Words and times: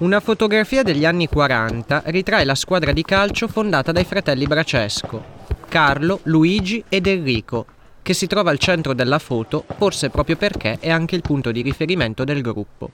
Una 0.00 0.20
fotografia 0.20 0.82
degli 0.82 1.04
anni 1.04 1.28
40 1.28 2.04
ritrae 2.06 2.46
la 2.46 2.54
squadra 2.54 2.90
di 2.90 3.02
calcio 3.02 3.46
fondata 3.48 3.92
dai 3.92 4.04
fratelli 4.04 4.46
Bracesco, 4.46 5.22
Carlo, 5.68 6.20
Luigi 6.22 6.82
ed 6.88 7.06
Enrico, 7.06 7.66
che 8.00 8.14
si 8.14 8.26
trova 8.26 8.48
al 8.48 8.56
centro 8.56 8.94
della 8.94 9.18
foto 9.18 9.66
forse 9.76 10.08
proprio 10.08 10.36
perché 10.36 10.78
è 10.80 10.88
anche 10.88 11.16
il 11.16 11.20
punto 11.20 11.52
di 11.52 11.60
riferimento 11.60 12.24
del 12.24 12.40
gruppo. 12.40 12.92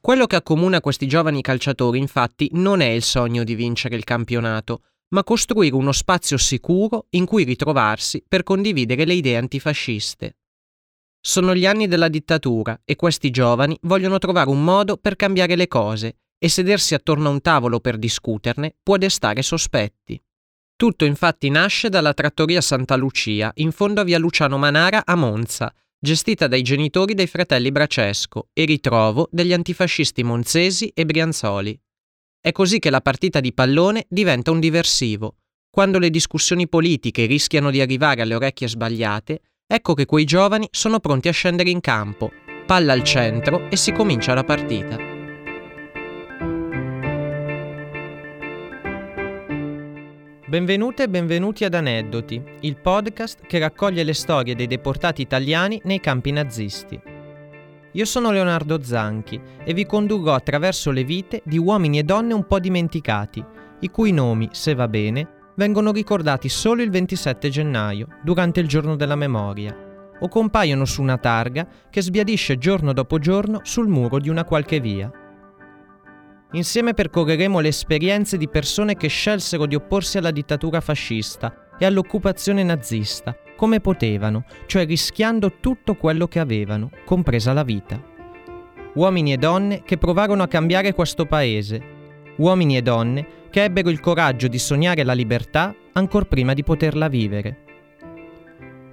Quello 0.00 0.26
che 0.26 0.34
accomuna 0.34 0.80
questi 0.80 1.06
giovani 1.06 1.40
calciatori 1.40 2.00
infatti 2.00 2.48
non 2.54 2.80
è 2.80 2.88
il 2.88 3.04
sogno 3.04 3.44
di 3.44 3.54
vincere 3.54 3.94
il 3.94 4.02
campionato, 4.02 4.80
ma 5.10 5.22
costruire 5.22 5.76
uno 5.76 5.92
spazio 5.92 6.36
sicuro 6.36 7.06
in 7.10 7.26
cui 7.26 7.44
ritrovarsi 7.44 8.24
per 8.26 8.42
condividere 8.42 9.04
le 9.04 9.14
idee 9.14 9.36
antifasciste. 9.36 10.34
Sono 11.24 11.54
gli 11.54 11.66
anni 11.66 11.86
della 11.86 12.08
dittatura 12.08 12.80
e 12.84 12.96
questi 12.96 13.30
giovani 13.30 13.78
vogliono 13.82 14.18
trovare 14.18 14.50
un 14.50 14.64
modo 14.64 14.96
per 14.96 15.14
cambiare 15.14 15.54
le 15.54 15.68
cose 15.68 16.16
e 16.36 16.48
sedersi 16.48 16.94
attorno 16.94 17.28
a 17.28 17.30
un 17.30 17.40
tavolo 17.40 17.78
per 17.78 17.96
discuterne 17.96 18.74
può 18.82 18.96
destare 18.96 19.40
sospetti. 19.40 20.20
Tutto 20.74 21.04
infatti 21.04 21.48
nasce 21.48 21.88
dalla 21.88 22.12
trattoria 22.12 22.60
Santa 22.60 22.96
Lucia, 22.96 23.52
in 23.58 23.70
fondo 23.70 24.00
a 24.00 24.04
via 24.04 24.18
Luciano 24.18 24.58
Manara 24.58 25.02
a 25.04 25.14
Monza, 25.14 25.72
gestita 25.96 26.48
dai 26.48 26.62
genitori 26.62 27.14
dei 27.14 27.28
fratelli 27.28 27.70
Bracesco 27.70 28.48
e 28.52 28.64
ritrovo 28.64 29.28
degli 29.30 29.52
antifascisti 29.52 30.24
monzesi 30.24 30.90
e 30.92 31.06
brianzoli. 31.06 31.80
È 32.40 32.50
così 32.50 32.80
che 32.80 32.90
la 32.90 33.00
partita 33.00 33.38
di 33.38 33.52
pallone 33.52 34.06
diventa 34.08 34.50
un 34.50 34.58
diversivo. 34.58 35.36
Quando 35.70 36.00
le 36.00 36.10
discussioni 36.10 36.68
politiche 36.68 37.26
rischiano 37.26 37.70
di 37.70 37.80
arrivare 37.80 38.22
alle 38.22 38.34
orecchie 38.34 38.66
sbagliate, 38.66 39.40
ecco 39.74 39.94
che 39.94 40.04
quei 40.04 40.26
giovani 40.26 40.68
sono 40.70 41.00
pronti 41.00 41.28
a 41.28 41.32
scendere 41.32 41.70
in 41.70 41.80
campo, 41.80 42.30
palla 42.66 42.92
al 42.92 43.02
centro 43.02 43.70
e 43.70 43.76
si 43.76 43.90
comincia 43.90 44.34
la 44.34 44.44
partita. 44.44 44.98
Benvenute 50.46 51.04
e 51.04 51.08
benvenuti 51.08 51.64
ad 51.64 51.72
Aneddoti, 51.72 52.42
il 52.60 52.76
podcast 52.76 53.46
che 53.46 53.58
raccoglie 53.58 54.04
le 54.04 54.12
storie 54.12 54.54
dei 54.54 54.66
deportati 54.66 55.22
italiani 55.22 55.80
nei 55.84 56.00
campi 56.00 56.32
nazisti. 56.32 57.00
Io 57.92 58.04
sono 58.04 58.30
Leonardo 58.30 58.82
Zanchi 58.82 59.40
e 59.64 59.72
vi 59.72 59.86
condurrò 59.86 60.34
attraverso 60.34 60.90
le 60.90 61.04
vite 61.04 61.40
di 61.46 61.56
uomini 61.56 61.98
e 61.98 62.02
donne 62.02 62.34
un 62.34 62.46
po' 62.46 62.60
dimenticati, 62.60 63.42
i 63.80 63.88
cui 63.88 64.12
nomi, 64.12 64.50
se 64.52 64.74
va 64.74 64.86
bene, 64.86 65.40
vengono 65.56 65.92
ricordati 65.92 66.48
solo 66.48 66.82
il 66.82 66.90
27 66.90 67.48
gennaio, 67.48 68.06
durante 68.22 68.60
il 68.60 68.68
giorno 68.68 68.96
della 68.96 69.16
memoria, 69.16 69.76
o 70.18 70.28
compaiono 70.28 70.84
su 70.84 71.02
una 71.02 71.18
targa 71.18 71.66
che 71.90 72.00
sbiadisce 72.00 72.58
giorno 72.58 72.92
dopo 72.92 73.18
giorno 73.18 73.60
sul 73.62 73.88
muro 73.88 74.18
di 74.18 74.28
una 74.28 74.44
qualche 74.44 74.80
via. 74.80 75.10
Insieme 76.52 76.94
percorreremo 76.94 77.60
le 77.60 77.68
esperienze 77.68 78.36
di 78.36 78.48
persone 78.48 78.94
che 78.94 79.08
scelsero 79.08 79.66
di 79.66 79.74
opporsi 79.74 80.18
alla 80.18 80.30
dittatura 80.30 80.80
fascista 80.80 81.70
e 81.78 81.86
all'occupazione 81.86 82.62
nazista, 82.62 83.34
come 83.56 83.80
potevano, 83.80 84.44
cioè 84.66 84.86
rischiando 84.86 85.58
tutto 85.60 85.94
quello 85.94 86.28
che 86.28 86.38
avevano, 86.38 86.90
compresa 87.04 87.52
la 87.52 87.62
vita. 87.62 88.00
Uomini 88.94 89.32
e 89.32 89.38
donne 89.38 89.82
che 89.82 89.96
provarono 89.96 90.42
a 90.42 90.48
cambiare 90.48 90.92
questo 90.92 91.24
paese, 91.24 91.82
uomini 92.36 92.76
e 92.76 92.82
donne 92.82 93.26
che 93.52 93.64
ebbero 93.64 93.90
il 93.90 94.00
coraggio 94.00 94.48
di 94.48 94.58
sognare 94.58 95.04
la 95.04 95.12
libertà 95.12 95.74
ancor 95.92 96.26
prima 96.26 96.54
di 96.54 96.64
poterla 96.64 97.08
vivere. 97.08 97.58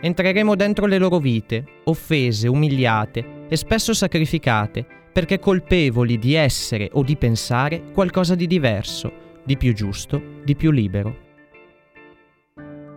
Entreremo 0.02 0.56
dentro 0.56 0.86
le 0.86 0.98
loro 0.98 1.18
vite, 1.18 1.64
offese, 1.86 2.50
umiliate 2.50 3.46
e 3.48 3.56
spesso 3.56 3.94
sacrificate, 3.94 4.86
perché 5.14 5.40
colpevoli 5.40 6.20
di 6.20 6.34
essere 6.34 6.90
o 6.92 7.04
di 7.04 7.16
pensare 7.16 7.92
qualcosa 7.94 8.36
di 8.36 8.48
diverso, 8.48 9.40
di 9.46 9.56
più 9.56 9.74
giusto, 9.74 10.22
di 10.44 10.58
più 10.58 10.72
libero. 10.72 11.28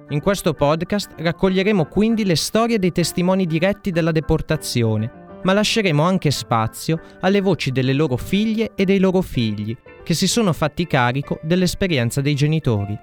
In 0.08 0.20
questo 0.20 0.54
podcast 0.54 1.12
raccoglieremo 1.16 1.84
quindi 1.86 2.24
le 2.24 2.36
storie 2.36 2.80
dei 2.80 2.90
testimoni 2.90 3.46
diretti 3.46 3.92
della 3.92 4.10
deportazione, 4.10 5.38
ma 5.44 5.52
lasceremo 5.52 6.02
anche 6.02 6.32
spazio 6.32 7.00
alle 7.20 7.40
voci 7.40 7.70
delle 7.70 7.92
loro 7.92 8.16
figlie 8.16 8.72
e 8.74 8.84
dei 8.84 8.98
loro 8.98 9.22
figli, 9.22 9.76
che 10.02 10.14
si 10.14 10.26
sono 10.26 10.52
fatti 10.52 10.86
carico 10.86 11.38
dell'esperienza 11.42 12.20
dei 12.20 12.34
genitori. 12.34 12.98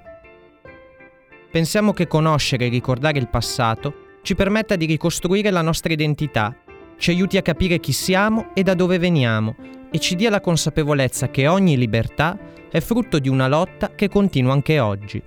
Pensiamo 1.51 1.93
che 1.93 2.07
conoscere 2.07 2.65
e 2.65 2.69
ricordare 2.69 3.19
il 3.19 3.29
passato 3.29 4.07
ci 4.21 4.35
permetta 4.35 4.75
di 4.75 4.85
ricostruire 4.85 5.49
la 5.49 5.61
nostra 5.61 5.93
identità, 5.93 6.55
ci 6.97 7.11
aiuti 7.11 7.37
a 7.37 7.41
capire 7.41 7.79
chi 7.79 7.93
siamo 7.93 8.51
e 8.53 8.61
da 8.61 8.73
dove 8.73 8.99
veniamo 8.99 9.55
e 9.89 9.97
ci 9.99 10.15
dia 10.15 10.29
la 10.29 10.41
consapevolezza 10.41 11.29
che 11.29 11.47
ogni 11.47 11.77
libertà 11.77 12.37
è 12.69 12.79
frutto 12.81 13.17
di 13.17 13.29
una 13.29 13.47
lotta 13.47 13.95
che 13.95 14.09
continua 14.09 14.53
anche 14.53 14.79
oggi. 14.79 15.23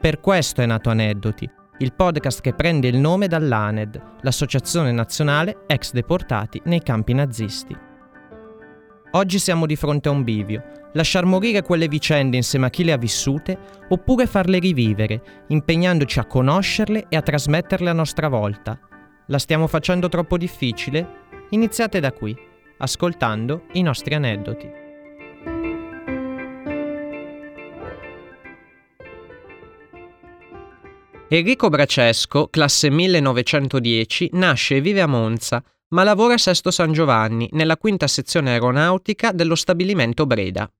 Per 0.00 0.20
questo 0.20 0.60
è 0.60 0.66
nato 0.66 0.90
Aneddoti, 0.90 1.48
il 1.78 1.94
podcast 1.94 2.40
che 2.40 2.54
prende 2.54 2.86
il 2.86 2.98
nome 2.98 3.26
dall'ANED, 3.26 4.00
l'Associazione 4.20 4.92
Nazionale 4.92 5.64
Ex 5.66 5.92
Deportati 5.92 6.60
nei 6.66 6.82
campi 6.82 7.14
nazisti. 7.14 7.76
Oggi 9.12 9.38
siamo 9.38 9.66
di 9.66 9.74
fronte 9.74 10.08
a 10.08 10.12
un 10.12 10.22
bivio, 10.22 10.62
lasciar 10.94 11.24
morire 11.24 11.62
quelle 11.62 11.86
vicende 11.88 12.36
insieme 12.36 12.66
a 12.66 12.70
chi 12.70 12.84
le 12.84 12.92
ha 12.92 12.96
vissute 12.96 13.56
oppure 13.88 14.26
farle 14.26 14.58
rivivere, 14.58 15.44
impegnandoci 15.48 16.18
a 16.18 16.26
conoscerle 16.26 17.06
e 17.08 17.16
a 17.16 17.22
trasmetterle 17.22 17.90
a 17.90 17.94
nostra 17.94 18.28
volta. 18.28 18.78
La 19.28 19.38
stiamo 19.38 19.66
facendo 19.66 20.08
troppo 20.08 20.36
difficile? 20.36 21.22
Iniziate 21.50 22.00
da 22.00 22.12
qui, 22.12 22.36
ascoltando 22.78 23.66
i 23.72 23.82
nostri 23.82 24.14
aneddoti. 24.14 24.82
Enrico 31.26 31.68
Bracesco, 31.68 32.48
classe 32.48 32.90
1910, 32.90 34.30
nasce 34.34 34.76
e 34.76 34.80
vive 34.80 35.00
a 35.00 35.06
Monza, 35.06 35.64
ma 35.88 36.04
lavora 36.04 36.34
a 36.34 36.38
Sesto 36.38 36.70
San 36.70 36.92
Giovanni, 36.92 37.48
nella 37.52 37.76
quinta 37.76 38.06
sezione 38.06 38.50
aeronautica 38.50 39.32
dello 39.32 39.54
stabilimento 39.54 40.26
Breda. 40.26 40.70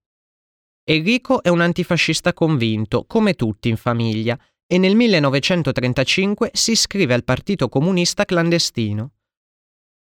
Enrico 0.87 1.43
è 1.43 1.49
un 1.49 1.63
antifascista 1.63 2.35
convinto, 2.35 3.07
come 3.07 3.33
tutti 3.33 3.71
in 3.71 3.79
famiglia, 3.79 4.39
e 4.67 4.77
nel 4.77 4.95
1935 4.95 6.51
si 6.53 6.73
iscrive 6.73 7.15
al 7.15 7.25
Partito 7.25 7.71
Comunista 7.71 8.27
clandestino. 8.27 9.13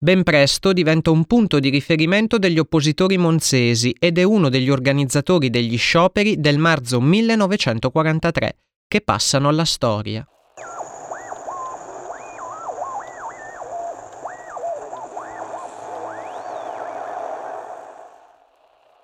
Ben 0.03 0.23
presto 0.23 0.73
diventa 0.73 1.11
un 1.11 1.27
punto 1.27 1.59
di 1.59 1.69
riferimento 1.69 2.39
degli 2.39 2.59
oppositori 2.59 3.19
monzesi 3.19 3.95
ed 3.99 4.17
è 4.17 4.23
uno 4.23 4.49
degli 4.49 4.71
organizzatori 4.71 5.51
degli 5.51 5.77
scioperi 5.77 6.41
del 6.41 6.57
marzo 6.57 6.99
1943, 6.99 8.57
che 8.89 9.03
passano 9.03 9.49
alla 9.49 9.67
storia. 9.67 10.27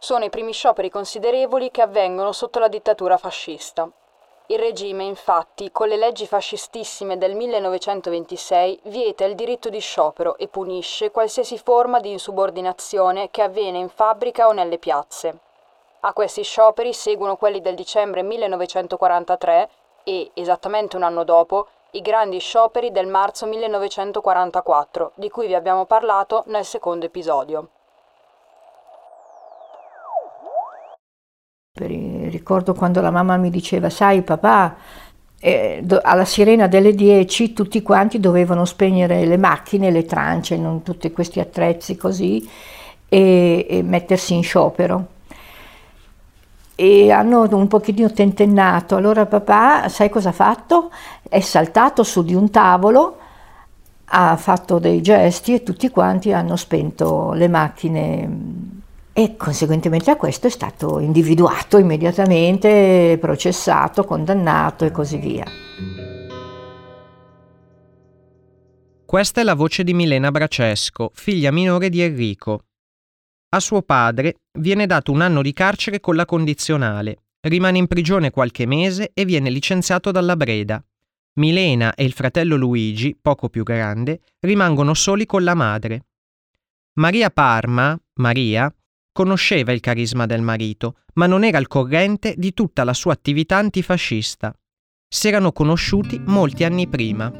Sono 0.07 0.25
i 0.25 0.31
primi 0.31 0.53
scioperi 0.53 0.89
considerevoli 0.89 1.73
che 1.73 1.83
avvengono 1.83 2.31
sotto 2.31 2.61
la 2.61 2.69
dittatura 2.69 3.17
fascista. 3.17 3.91
Il 4.47 4.57
regime, 4.57 5.03
infatti, 5.03 5.73
con 5.73 5.89
le 5.89 5.97
leggi 5.97 6.29
fascistissime 6.29 7.19
del 7.19 7.35
1926, 7.35 8.83
vieta 8.85 9.25
il 9.25 9.35
diritto 9.35 9.69
di 9.69 9.81
sciopero 9.81 10.37
e 10.37 10.47
punisce 10.47 11.11
qualsiasi 11.11 11.59
forma 11.59 11.99
di 11.99 12.13
insubordinazione 12.13 13.33
che 13.33 13.43
avviene 13.43 13.79
in 13.79 13.89
fabbrica 13.89 14.47
o 14.47 14.53
nelle 14.53 14.79
piazze. 14.79 15.39
A 16.03 16.13
questi 16.13 16.45
scioperi 16.45 16.93
seguono 16.93 17.35
quelli 17.35 17.61
del 17.61 17.75
dicembre 17.75 18.23
1943 18.23 19.71
e, 20.05 20.31
esattamente 20.35 20.95
un 20.95 21.03
anno 21.03 21.25
dopo, 21.25 21.67
i 21.91 22.01
grandi 22.01 22.39
scioperi 22.39 22.93
del 22.93 23.09
marzo 23.09 23.45
1944, 23.47 25.11
di 25.17 25.29
cui 25.31 25.49
vi 25.49 25.57
abbiamo 25.57 25.85
parlato 25.85 26.45
nel 26.47 26.65
secondo 26.65 27.07
episodio. 27.07 27.71
Ricordo 31.79 32.73
quando 32.73 33.01
la 33.03 33.11
mamma 33.11 33.37
mi 33.37 33.51
diceva, 33.51 33.91
sai 33.91 34.23
papà, 34.23 34.77
eh, 35.39 35.81
do, 35.83 36.01
alla 36.03 36.25
sirena 36.25 36.67
delle 36.67 36.95
10 36.95 37.53
tutti 37.53 37.83
quanti 37.83 38.19
dovevano 38.19 38.65
spegnere 38.65 39.27
le 39.27 39.37
macchine, 39.37 39.91
le 39.91 40.05
trance, 40.07 40.57
non 40.57 40.83
tutti 40.83 41.13
questi 41.13 41.39
attrezzi 41.39 41.97
così, 41.97 42.49
e, 43.09 43.67
e 43.69 43.83
mettersi 43.83 44.35
in 44.35 44.43
sciopero. 44.43 45.07
E 46.75 47.11
hanno 47.11 47.47
un 47.51 47.69
pochettino 47.69 48.11
tentennato. 48.13 48.97
Allora 48.97 49.27
papà, 49.27 49.89
sai 49.89 50.09
cosa 50.09 50.31
ha 50.31 50.33
fatto? 50.33 50.91
È 51.29 51.41
saltato 51.41 52.03
su 52.03 52.23
di 52.25 52.35
un 52.35 52.51
tavolo, 52.51 53.19
ha 54.07 54.37
fatto 54.37 54.79
dei 54.79 55.01
gesti 55.03 55.55
e 55.55 55.63
tutti 55.63 55.91
quanti 55.91 56.33
hanno 56.33 56.57
spento 56.57 57.33
le 57.33 57.49
macchine 57.49 58.29
e 59.19 59.35
conseguentemente 59.39 60.11
a 60.11 60.17
questo 60.17 60.47
è 60.47 60.51
stato 60.51 60.99
individuato 60.99 61.79
immediatamente, 61.79 63.17
processato, 63.19 64.05
condannato 64.05 64.85
e 64.85 64.91
così 64.91 65.17
via. 65.17 65.45
Questa 69.07 69.41
è 69.41 69.45
la 69.45 69.55
voce 69.55 69.85
di 69.85 69.95
Milena 69.95 70.31
Bracesco, 70.31 71.13
figlia 71.15 71.51
minore 71.51 71.89
di 71.89 72.03
Enrico. 72.03 72.65
A 73.55 73.61
suo 73.61 73.81
padre 73.81 74.41
viene 74.59 74.85
dato 74.85 75.13
un 75.13 75.23
anno 75.23 75.41
di 75.41 75.55
carcere 75.55 75.99
con 75.99 76.15
la 76.15 76.27
condizionale, 76.27 77.17
rimane 77.49 77.79
in 77.79 77.87
prigione 77.87 78.31
qualche 78.31 78.67
mese 78.67 79.13
e 79.15 79.25
viene 79.25 79.49
licenziato 79.49 80.11
dalla 80.11 80.37
Breda. 80.37 80.85
Milena 81.39 81.95
e 81.95 82.05
il 82.05 82.13
fratello 82.13 82.57
Luigi, 82.57 83.17
poco 83.19 83.49
più 83.49 83.63
grande, 83.63 84.21
rimangono 84.41 84.93
soli 84.93 85.25
con 85.25 85.43
la 85.43 85.55
madre. 85.55 86.05
Maria 86.99 87.31
Parma, 87.31 87.99
Maria, 88.17 88.71
conosceva 89.17 89.73
il 89.73 89.81
carisma 89.81 90.27
del 90.27 90.43
marito, 90.43 90.97
ma 91.15 91.27
non 91.27 91.43
era 91.43 91.57
al 91.57 91.69
corrente 91.69 92.35
di 92.37 92.53
tutta 92.53 92.85
la 92.85 92.93
sua 92.93 93.15
attività 93.15 93.57
antifascista. 93.57 94.55
Si 95.09 95.29
erano 95.29 95.53
conosciuti 95.53 96.21
molti 96.27 96.65
anni 96.65 96.87
prima. 96.87 97.33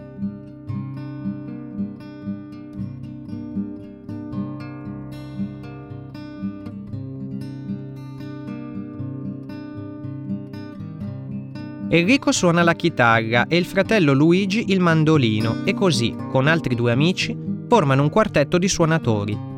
Enrico 11.91 12.33
suona 12.33 12.63
la 12.63 12.73
chitarra 12.73 13.49
e 13.49 13.59
il 13.59 13.67
fratello 13.67 14.15
Luigi 14.15 14.73
il 14.73 14.81
mandolino 14.81 15.67
e 15.67 15.75
così, 15.75 16.17
con 16.31 16.47
altri 16.47 16.75
due 16.75 16.93
amici, 16.93 17.37
formano 17.69 18.01
un 18.01 18.09
quartetto 18.09 18.57
di 18.57 18.67
suonatori. 18.67 19.56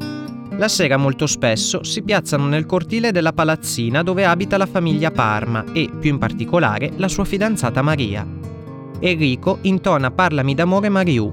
La 0.59 0.67
sera 0.67 0.97
molto 0.97 1.29
spesso 1.29 1.85
si 1.85 2.03
piazzano 2.03 2.49
nel 2.49 2.67
cortile 2.67 3.13
della 3.13 3.33
palazzina 3.33 4.03
dove 4.03 4.25
abita 4.25 4.57
la 4.57 4.67
famiglia 4.67 5.13
Parma 5.13 5.65
e, 5.73 5.89
più 6.01 6.11
in 6.11 6.19
particolare, 6.19 6.91
la 6.97 7.07
sua 7.07 7.25
fidanzata 7.25 7.81
Maria. 7.81 8.27
Enrico 8.99 9.59
intona 9.63 10.11
Parlami 10.11 10.55
d'amore 10.55 10.89
Mariù. 10.89 11.33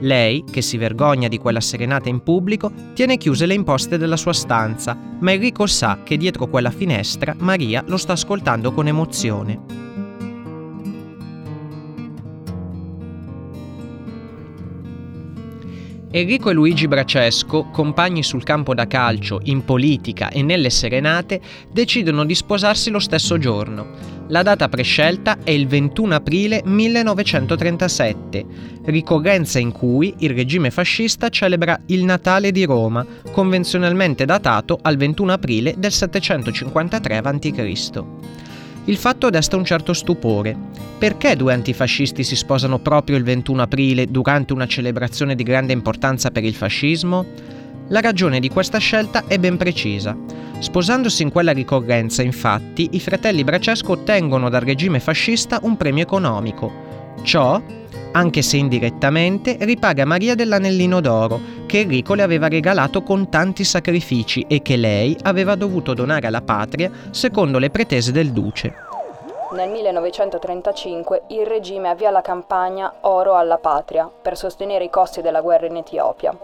Lei, 0.00 0.42
che 0.50 0.60
si 0.60 0.76
vergogna 0.76 1.28
di 1.28 1.38
quella 1.38 1.60
serenata 1.60 2.08
in 2.08 2.24
pubblico, 2.24 2.72
tiene 2.94 3.16
chiuse 3.16 3.46
le 3.46 3.54
imposte 3.54 3.96
della 3.96 4.16
sua 4.16 4.32
stanza, 4.32 4.98
ma 5.20 5.30
Enrico 5.30 5.66
sa 5.66 6.00
che 6.02 6.16
dietro 6.16 6.48
quella 6.48 6.72
finestra 6.72 7.32
Maria 7.38 7.84
lo 7.86 7.96
sta 7.96 8.14
ascoltando 8.14 8.72
con 8.72 8.88
emozione. 8.88 9.83
Enrico 16.16 16.48
e 16.48 16.52
Luigi 16.52 16.86
Bracesco, 16.86 17.64
compagni 17.72 18.22
sul 18.22 18.44
campo 18.44 18.72
da 18.72 18.86
calcio, 18.86 19.40
in 19.46 19.64
politica 19.64 20.28
e 20.28 20.44
nelle 20.44 20.70
serenate, 20.70 21.40
decidono 21.72 22.24
di 22.24 22.36
sposarsi 22.36 22.88
lo 22.90 23.00
stesso 23.00 23.36
giorno. 23.36 23.88
La 24.28 24.44
data 24.44 24.68
prescelta 24.68 25.38
è 25.42 25.50
il 25.50 25.66
21 25.66 26.14
aprile 26.14 26.62
1937, 26.64 28.46
ricorrenza 28.84 29.58
in 29.58 29.72
cui 29.72 30.14
il 30.18 30.30
regime 30.30 30.70
fascista 30.70 31.30
celebra 31.30 31.80
il 31.86 32.04
Natale 32.04 32.52
di 32.52 32.62
Roma, 32.64 33.04
convenzionalmente 33.32 34.24
datato 34.24 34.78
al 34.82 34.96
21 34.96 35.32
aprile 35.32 35.74
del 35.76 35.90
753 35.90 37.16
a.C. 37.16 38.04
Il 38.86 38.98
fatto 38.98 39.30
desta 39.30 39.56
un 39.56 39.64
certo 39.64 39.94
stupore. 39.94 40.54
Perché 40.98 41.36
due 41.36 41.54
antifascisti 41.54 42.22
si 42.22 42.36
sposano 42.36 42.78
proprio 42.78 43.16
il 43.16 43.22
21 43.22 43.62
aprile 43.62 44.06
durante 44.06 44.52
una 44.52 44.66
celebrazione 44.66 45.34
di 45.34 45.42
grande 45.42 45.72
importanza 45.72 46.30
per 46.30 46.44
il 46.44 46.54
fascismo? 46.54 47.24
La 47.88 48.00
ragione 48.00 48.40
di 48.40 48.50
questa 48.50 48.76
scelta 48.76 49.24
è 49.26 49.38
ben 49.38 49.56
precisa. 49.56 50.14
Sposandosi 50.58 51.22
in 51.22 51.30
quella 51.30 51.52
ricorrenza, 51.52 52.22
infatti, 52.22 52.90
i 52.92 53.00
fratelli 53.00 53.42
Bracesco 53.42 53.92
ottengono 53.92 54.50
dal 54.50 54.60
regime 54.60 55.00
fascista 55.00 55.60
un 55.62 55.78
premio 55.78 56.02
economico. 56.02 56.93
Ciò 57.22 57.60
anche 58.16 58.42
se 58.42 58.58
indirettamente, 58.58 59.56
ripaga 59.60 60.04
Maria 60.04 60.36
dell'anellino 60.36 61.00
d'oro 61.00 61.40
che 61.66 61.80
Enrico 61.80 62.14
le 62.14 62.22
aveva 62.22 62.46
regalato 62.46 63.02
con 63.02 63.28
tanti 63.28 63.64
sacrifici 63.64 64.46
e 64.48 64.62
che 64.62 64.76
lei 64.76 65.16
aveva 65.24 65.56
dovuto 65.56 65.94
donare 65.94 66.28
alla 66.28 66.40
patria 66.40 66.92
secondo 67.10 67.58
le 67.58 67.70
pretese 67.70 68.12
del 68.12 68.30
duce. 68.30 68.72
Nel 69.50 69.68
1935 69.68 71.22
il 71.28 71.44
regime 71.44 71.88
avvia 71.88 72.12
la 72.12 72.22
campagna 72.22 72.92
Oro 73.00 73.34
alla 73.34 73.58
patria 73.58 74.08
per 74.08 74.36
sostenere 74.36 74.84
i 74.84 74.90
costi 74.90 75.20
della 75.20 75.40
guerra 75.40 75.66
in 75.66 75.76
Etiopia. 75.76 76.36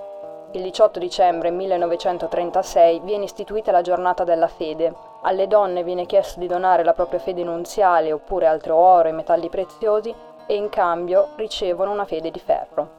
Il 0.52 0.62
18 0.62 0.98
dicembre 0.98 1.52
1936 1.52 3.00
viene 3.04 3.24
istituita 3.24 3.70
la 3.70 3.82
giornata 3.82 4.24
della 4.24 4.48
fede. 4.48 4.92
Alle 5.22 5.46
donne 5.46 5.84
viene 5.84 6.06
chiesto 6.06 6.40
di 6.40 6.48
donare 6.48 6.82
la 6.82 6.94
propria 6.94 7.20
fede 7.20 7.44
nunziale 7.44 8.10
oppure 8.10 8.46
altro 8.46 8.74
oro 8.74 9.08
e 9.08 9.12
metalli 9.12 9.48
preziosi 9.48 10.12
e 10.50 10.56
in 10.56 10.68
cambio 10.68 11.28
ricevono 11.36 11.92
una 11.92 12.04
fede 12.04 12.32
di 12.32 12.40
ferro. 12.44 12.98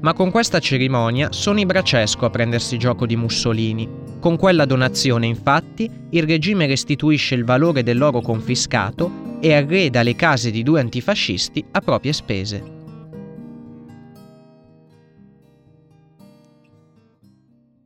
Ma 0.00 0.12
con 0.14 0.32
questa 0.32 0.58
cerimonia 0.58 1.30
sono 1.30 1.60
i 1.60 1.64
Bracesco 1.64 2.26
a 2.26 2.30
prendersi 2.30 2.76
gioco 2.76 3.06
di 3.06 3.14
Mussolini. 3.14 3.88
Con 4.18 4.36
quella 4.36 4.64
donazione, 4.64 5.26
infatti, 5.26 5.88
il 6.10 6.24
regime 6.24 6.66
restituisce 6.66 7.36
il 7.36 7.44
valore 7.44 7.84
dell'oro 7.84 8.20
confiscato 8.20 9.38
e 9.38 9.54
arreda 9.54 10.02
le 10.02 10.16
case 10.16 10.50
di 10.50 10.64
due 10.64 10.80
antifascisti 10.80 11.64
a 11.70 11.80
proprie 11.80 12.12
spese. 12.12 12.73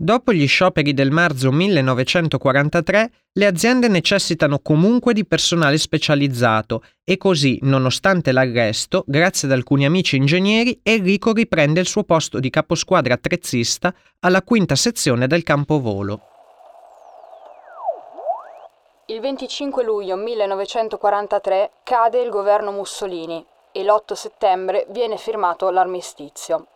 Dopo 0.00 0.32
gli 0.32 0.46
scioperi 0.46 0.94
del 0.94 1.10
marzo 1.10 1.50
1943, 1.50 3.10
le 3.32 3.46
aziende 3.46 3.88
necessitano 3.88 4.60
comunque 4.60 5.12
di 5.12 5.26
personale 5.26 5.76
specializzato 5.76 6.84
e 7.02 7.16
così, 7.16 7.58
nonostante 7.62 8.30
l'arresto, 8.30 9.02
grazie 9.08 9.48
ad 9.48 9.54
alcuni 9.54 9.86
amici 9.86 10.14
ingegneri, 10.14 10.78
Enrico 10.84 11.32
riprende 11.32 11.80
il 11.80 11.88
suo 11.88 12.04
posto 12.04 12.38
di 12.38 12.48
caposquadra 12.48 13.14
attrezzista 13.14 13.92
alla 14.20 14.42
quinta 14.42 14.76
sezione 14.76 15.26
del 15.26 15.42
campovolo. 15.42 16.20
Il 19.06 19.18
25 19.18 19.82
luglio 19.82 20.14
1943 20.14 21.72
cade 21.82 22.22
il 22.22 22.30
governo 22.30 22.70
Mussolini 22.70 23.44
e 23.72 23.82
l'8 23.82 24.12
settembre 24.12 24.86
viene 24.90 25.16
firmato 25.16 25.68
l'armistizio. 25.70 26.68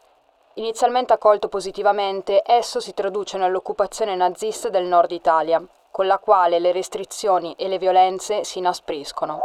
Inizialmente 0.57 1.15
accolto 1.15 1.49
positivamente, 1.49 2.43
esso 2.45 2.79
si 2.79 2.93
traduce 2.93 3.39
nell'occupazione 3.39 4.15
nazista 4.15 4.69
del 4.69 4.85
nord 4.85 5.11
Italia, 5.13 5.67
con 5.91 6.07
la 6.07 6.19
quale 6.19 6.59
le 6.59 6.73
restrizioni 6.73 7.55
e 7.57 7.69
le 7.69 7.79
violenze 7.79 8.45
si 8.45 8.59
inaspriscono. 8.59 9.41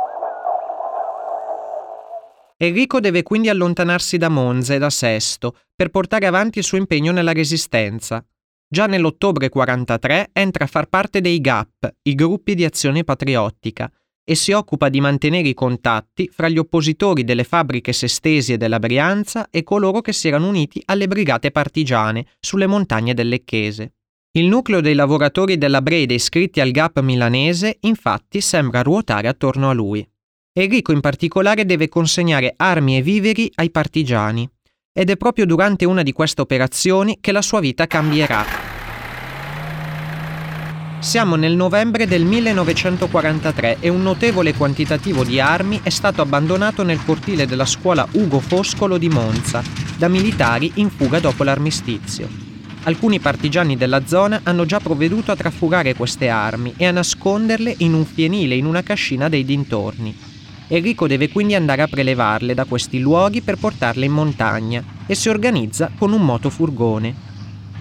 Enrico 2.57 2.99
deve 2.99 3.23
quindi 3.23 3.47
allontanarsi 3.47 4.17
da 4.17 4.27
Monza 4.27 4.73
e 4.73 4.79
da 4.79 4.89
Sesto 4.89 5.55
per 5.73 5.91
portare 5.91 6.25
avanti 6.25 6.57
il 6.57 6.65
suo 6.65 6.77
impegno 6.77 7.13
nella 7.13 7.31
resistenza. 7.31 8.21
Già 8.67 8.85
nell'ottobre 8.85 9.47
43 9.47 10.31
entra 10.33 10.65
a 10.65 10.67
far 10.67 10.87
parte 10.87 11.21
dei 11.21 11.39
GAP, 11.39 11.89
i 12.01 12.15
gruppi 12.15 12.53
di 12.53 12.65
azione 12.65 13.05
patriottica, 13.05 13.89
e 14.29 14.35
si 14.35 14.51
occupa 14.51 14.89
di 14.89 14.99
mantenere 14.99 15.47
i 15.47 15.53
contatti 15.53 16.29
fra 16.29 16.49
gli 16.49 16.57
oppositori 16.57 17.23
delle 17.23 17.45
fabbriche 17.45 17.93
sestesi 17.93 18.51
e 18.51 18.57
della 18.57 18.77
Brianza 18.77 19.47
e 19.49 19.63
coloro 19.63 20.01
che 20.01 20.11
si 20.11 20.27
erano 20.27 20.49
uniti 20.49 20.81
alle 20.83 21.07
brigate 21.07 21.49
partigiane 21.49 22.25
sulle 22.37 22.67
montagne 22.67 23.13
del 23.13 23.29
Lecchese. 23.29 23.93
Il 24.31 24.47
nucleo 24.47 24.81
dei 24.81 24.95
lavoratori 24.95 25.57
della 25.57 25.81
Breda 25.81 26.13
iscritti 26.13 26.59
al 26.59 26.71
GAP 26.71 26.99
milanese 26.99 27.77
infatti 27.79 28.41
sembra 28.41 28.81
ruotare 28.81 29.29
attorno 29.29 29.69
a 29.69 29.73
lui. 29.73 30.05
Enrico 30.51 30.91
in 30.91 30.99
particolare 30.99 31.65
deve 31.65 31.87
consegnare 31.87 32.53
armi 32.57 32.97
e 32.97 33.01
viveri 33.01 33.49
ai 33.55 33.71
partigiani 33.71 34.47
ed 34.91 35.09
è 35.09 35.15
proprio 35.15 35.45
durante 35.45 35.85
una 35.85 36.03
di 36.03 36.11
queste 36.11 36.41
operazioni 36.41 37.19
che 37.21 37.31
la 37.31 37.41
sua 37.41 37.61
vita 37.61 37.87
cambierà 37.87 38.76
siamo 40.99 41.35
nel 41.35 41.55
novembre 41.55 42.07
del 42.07 42.25
1943 42.25 43.77
e 43.79 43.89
un 43.89 44.01
notevole 44.01 44.53
quantitativo 44.53 45.23
di 45.23 45.39
armi 45.39 45.79
è 45.83 45.89
stato 45.89 46.21
abbandonato 46.21 46.83
nel 46.83 47.03
cortile 47.05 47.45
della 47.45 47.65
scuola 47.65 48.07
Ugo 48.13 48.39
Foscolo 48.39 48.97
di 48.97 49.07
Monza, 49.07 49.61
da 49.95 50.07
militari 50.07 50.71
in 50.75 50.89
fuga 50.89 51.19
dopo 51.19 51.43
l'armistizio. 51.43 52.27
Alcuni 52.83 53.19
partigiani 53.19 53.77
della 53.77 54.05
zona 54.05 54.41
hanno 54.43 54.65
già 54.65 54.79
provveduto 54.79 55.31
a 55.31 55.35
trafugare 55.35 55.93
queste 55.93 56.29
armi 56.29 56.73
e 56.77 56.85
a 56.85 56.91
nasconderle 56.91 57.75
in 57.79 57.93
un 57.93 58.05
fienile 58.05 58.55
in 58.55 58.65
una 58.65 58.81
cascina 58.81 59.29
dei 59.29 59.45
dintorni. 59.45 60.15
Enrico 60.69 61.07
deve 61.07 61.29
quindi 61.29 61.53
andare 61.53 61.81
a 61.83 61.87
prelevarle 61.87 62.53
da 62.53 62.65
questi 62.65 62.99
luoghi 62.99 63.41
per 63.41 63.57
portarle 63.57 64.05
in 64.05 64.11
montagna 64.11 64.83
e 65.05 65.15
si 65.15 65.29
organizza 65.29 65.91
con 65.95 66.11
un 66.11 66.21
motofurgone. 66.23 67.26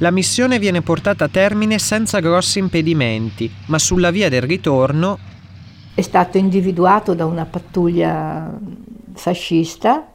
La 0.01 0.11
missione 0.11 0.59
viene 0.59 0.83
portata 0.83 1.25
a 1.25 1.29
termine 1.29 1.79
senza 1.79 2.21
grossi 2.21 2.59
impedimenti, 2.59 3.51
ma 3.69 3.79
sulla 3.79 4.11
via 4.11 4.29
del 4.29 4.43
ritorno 4.43 5.19
è 5.95 6.03
stato 6.03 6.37
individuato 6.37 7.15
da 7.15 7.25
una 7.25 7.47
pattuglia 7.47 8.55
fascista 9.15 10.07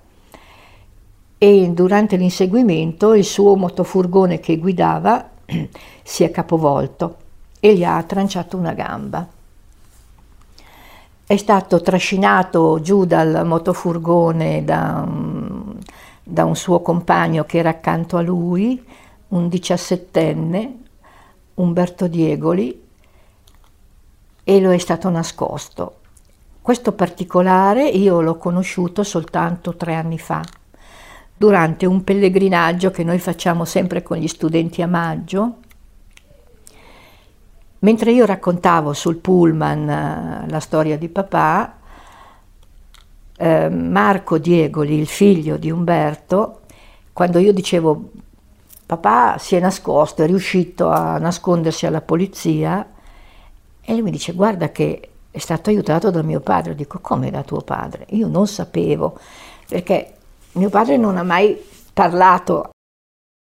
e 1.35 1.69
durante 1.73 2.15
l'inseguimento 2.17 3.15
il 3.15 3.23
suo 3.23 3.55
motofurgone 3.55 4.39
che 4.39 4.59
guidava 4.59 5.31
si 6.03 6.23
è 6.23 6.29
capovolto 6.29 7.15
e 7.59 7.75
gli 7.75 7.83
ha 7.83 8.03
tranciato 8.03 8.57
una 8.57 8.73
gamba. 8.73 9.27
È 11.25 11.37
stato 11.37 11.81
trascinato 11.81 12.81
giù 12.81 13.05
dal 13.05 13.41
motofurgone 13.47 14.63
da 14.63 15.07
da 16.23 16.45
un 16.45 16.55
suo 16.55 16.81
compagno 16.81 17.43
che 17.43 17.57
era 17.57 17.69
accanto 17.69 18.15
a 18.15 18.21
lui, 18.21 18.81
un 19.31 19.47
diciassettenne, 19.47 20.79
Umberto 21.55 22.07
Diegoli, 22.07 22.81
e 24.43 24.59
lo 24.59 24.71
è 24.71 24.77
stato 24.77 25.09
nascosto. 25.09 25.97
Questo 26.61 26.91
particolare 26.93 27.87
io 27.87 28.21
l'ho 28.21 28.37
conosciuto 28.37 29.03
soltanto 29.03 29.75
tre 29.75 29.95
anni 29.95 30.19
fa, 30.19 30.43
durante 31.35 31.85
un 31.85 32.03
pellegrinaggio 32.03 32.91
che 32.91 33.03
noi 33.03 33.19
facciamo 33.19 33.65
sempre 33.65 34.03
con 34.03 34.17
gli 34.17 34.27
studenti 34.27 34.81
a 34.81 34.87
maggio. 34.87 35.57
Mentre 37.79 38.11
io 38.11 38.25
raccontavo 38.25 38.93
sul 38.93 39.17
pullman 39.17 39.89
eh, 39.89 40.49
la 40.49 40.59
storia 40.59 40.97
di 40.97 41.09
papà, 41.09 41.77
eh, 43.37 43.69
Marco 43.69 44.37
Diegoli, 44.37 44.99
il 44.99 45.07
figlio 45.07 45.57
di 45.57 45.71
Umberto, 45.71 46.59
quando 47.11 47.39
io 47.39 47.53
dicevo 47.53 48.11
papà 48.97 49.37
si 49.37 49.55
è 49.55 49.59
nascosto, 49.61 50.21
è 50.21 50.25
riuscito 50.25 50.89
a 50.89 51.17
nascondersi 51.17 51.85
alla 51.85 52.01
polizia, 52.01 52.85
e 53.81 53.93
lui 53.93 54.01
mi 54.01 54.11
dice 54.11 54.33
guarda 54.33 54.69
che 54.69 55.11
è 55.31 55.37
stato 55.37 55.69
aiutato 55.69 56.11
da 56.11 56.21
mio 56.21 56.41
padre. 56.41 56.75
Dico, 56.75 56.99
come 56.99 57.31
da 57.31 57.41
tuo 57.43 57.61
padre? 57.61 58.05
Io 58.09 58.27
non 58.27 58.47
sapevo, 58.47 59.17
perché 59.65 60.15
mio 60.53 60.67
padre 60.67 60.97
non 60.97 61.15
ha 61.15 61.23
mai 61.23 61.57
parlato 61.93 62.71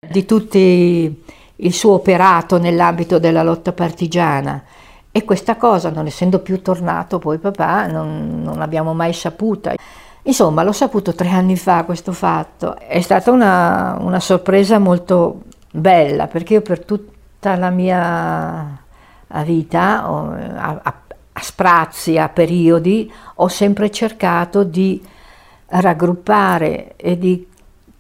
di 0.07 0.23
tutto 0.23 0.57
il 0.59 1.73
suo 1.73 1.93
operato 1.93 2.59
nell'ambito 2.59 3.17
della 3.17 3.41
lotta 3.41 3.73
partigiana. 3.73 4.63
E 5.11 5.25
questa 5.25 5.55
cosa, 5.57 5.89
non 5.89 6.05
essendo 6.05 6.39
più 6.39 6.61
tornato 6.61 7.17
poi 7.17 7.39
papà, 7.39 7.87
non, 7.87 8.41
non 8.43 8.59
l'abbiamo 8.59 8.93
mai 8.93 9.13
saputa. 9.13 9.73
Insomma, 10.25 10.63
l'ho 10.63 10.71
saputo 10.71 11.13
tre 11.13 11.29
anni 11.29 11.57
fa 11.57 11.83
questo 11.83 12.13
fatto. 12.13 12.77
È 12.77 13.01
stata 13.01 13.31
una, 13.31 13.97
una 13.99 14.21
sorpresa 14.21 14.79
molto 14.79 15.41
bella, 15.71 16.27
perché 16.27 16.53
io 16.53 16.61
per 16.61 16.85
tutta 16.85 17.55
la 17.55 17.69
mia 17.69 18.81
vita, 19.43 20.03
a, 20.03 20.79
a, 20.81 21.01
a 21.33 21.41
sprazzi, 21.41 22.17
a 22.17 22.29
periodi, 22.29 23.11
ho 23.35 23.47
sempre 23.49 23.91
cercato 23.91 24.63
di 24.63 25.03
raggruppare 25.65 26.95
e 26.95 27.17
di 27.17 27.45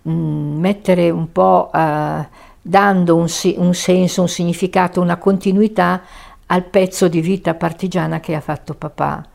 mh, 0.03 0.11
mm, 0.11 0.59
mettere 0.59 1.09
un 1.09 1.31
po', 1.31 1.71
eh, 1.73 2.27
dando 2.61 3.15
un, 3.15 3.27
un 3.57 3.73
senso, 3.73 4.21
un 4.21 4.29
significato, 4.29 5.01
una 5.01 5.17
continuità 5.17 6.01
al 6.45 6.63
pezzo 6.63 7.07
di 7.09 7.19
vita 7.19 7.53
partigiana 7.55 8.19
che 8.19 8.35
ha 8.35 8.41
fatto 8.41 8.75
papà. 8.75 9.27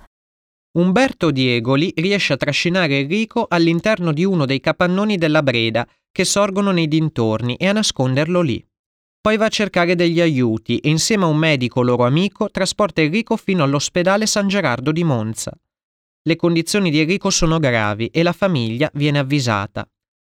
Umberto 0.78 1.32
Diegoli 1.32 1.92
riesce 1.96 2.34
a 2.34 2.36
trascinare 2.36 3.00
Enrico 3.00 3.46
all'interno 3.48 4.12
di 4.12 4.24
uno 4.24 4.46
dei 4.46 4.60
capannoni 4.60 5.16
della 5.16 5.42
Breda 5.42 5.84
che 6.12 6.24
sorgono 6.24 6.70
nei 6.70 6.86
dintorni 6.86 7.56
e 7.56 7.66
a 7.66 7.72
nasconderlo 7.72 8.40
lì. 8.42 8.64
Poi 9.20 9.36
va 9.36 9.46
a 9.46 9.48
cercare 9.48 9.96
degli 9.96 10.20
aiuti 10.20 10.78
e 10.78 10.88
insieme 10.88 11.24
a 11.24 11.26
un 11.26 11.36
medico 11.36 11.82
loro 11.82 12.04
amico 12.04 12.48
trasporta 12.48 13.00
Enrico 13.00 13.36
fino 13.36 13.64
all'ospedale 13.64 14.26
San 14.26 14.46
Gerardo 14.46 14.92
di 14.92 15.02
Monza. 15.02 15.50
Le 16.22 16.36
condizioni 16.36 16.92
di 16.92 17.00
Enrico 17.00 17.30
sono 17.30 17.58
gravi 17.58 18.06
e 18.06 18.22
la 18.22 18.32
famiglia 18.32 18.88
viene 18.94 19.18
avvisata. 19.18 19.84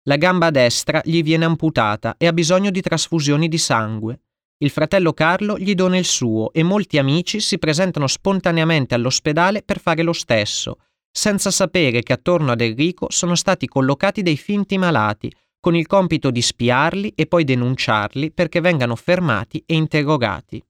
La 0.05 0.15
gamba 0.15 0.49
destra 0.49 0.99
gli 1.05 1.21
viene 1.21 1.45
amputata 1.45 2.15
e 2.17 2.25
ha 2.25 2.33
bisogno 2.33 2.71
di 2.71 2.81
trasfusioni 2.81 3.47
di 3.47 3.57
sangue. 3.59 4.21
Il 4.61 4.71
fratello 4.71 5.13
Carlo 5.13 5.57
gli 5.57 5.73
dona 5.73 5.97
il 5.97 6.03
suo 6.03 6.51
e 6.51 6.63
molti 6.63 6.97
amici 6.97 7.39
si 7.39 7.57
presentano 7.57 8.07
spontaneamente 8.07 8.93
all'ospedale 8.93 9.63
per 9.63 9.79
fare 9.79 10.03
lo 10.03 10.11
stesso, 10.11 10.79
senza 11.09 11.49
sapere 11.49 12.03
che 12.03 12.11
attorno 12.11 12.51
ad 12.51 12.59
Enrico 12.59 13.07
sono 13.09 13.35
stati 13.35 13.67
collocati 13.67 14.21
dei 14.21 14.35
finti 14.35 14.77
malati 14.77 15.31
con 15.61 15.77
il 15.77 15.87
compito 15.87 16.29
di 16.29 16.41
spiarli 16.41 17.13
e 17.15 17.25
poi 17.25 17.45
denunciarli 17.45 18.31
perché 18.33 18.59
vengano 18.59 18.97
fermati 18.97 19.63
e 19.65 19.75
interrogati. 19.75 20.61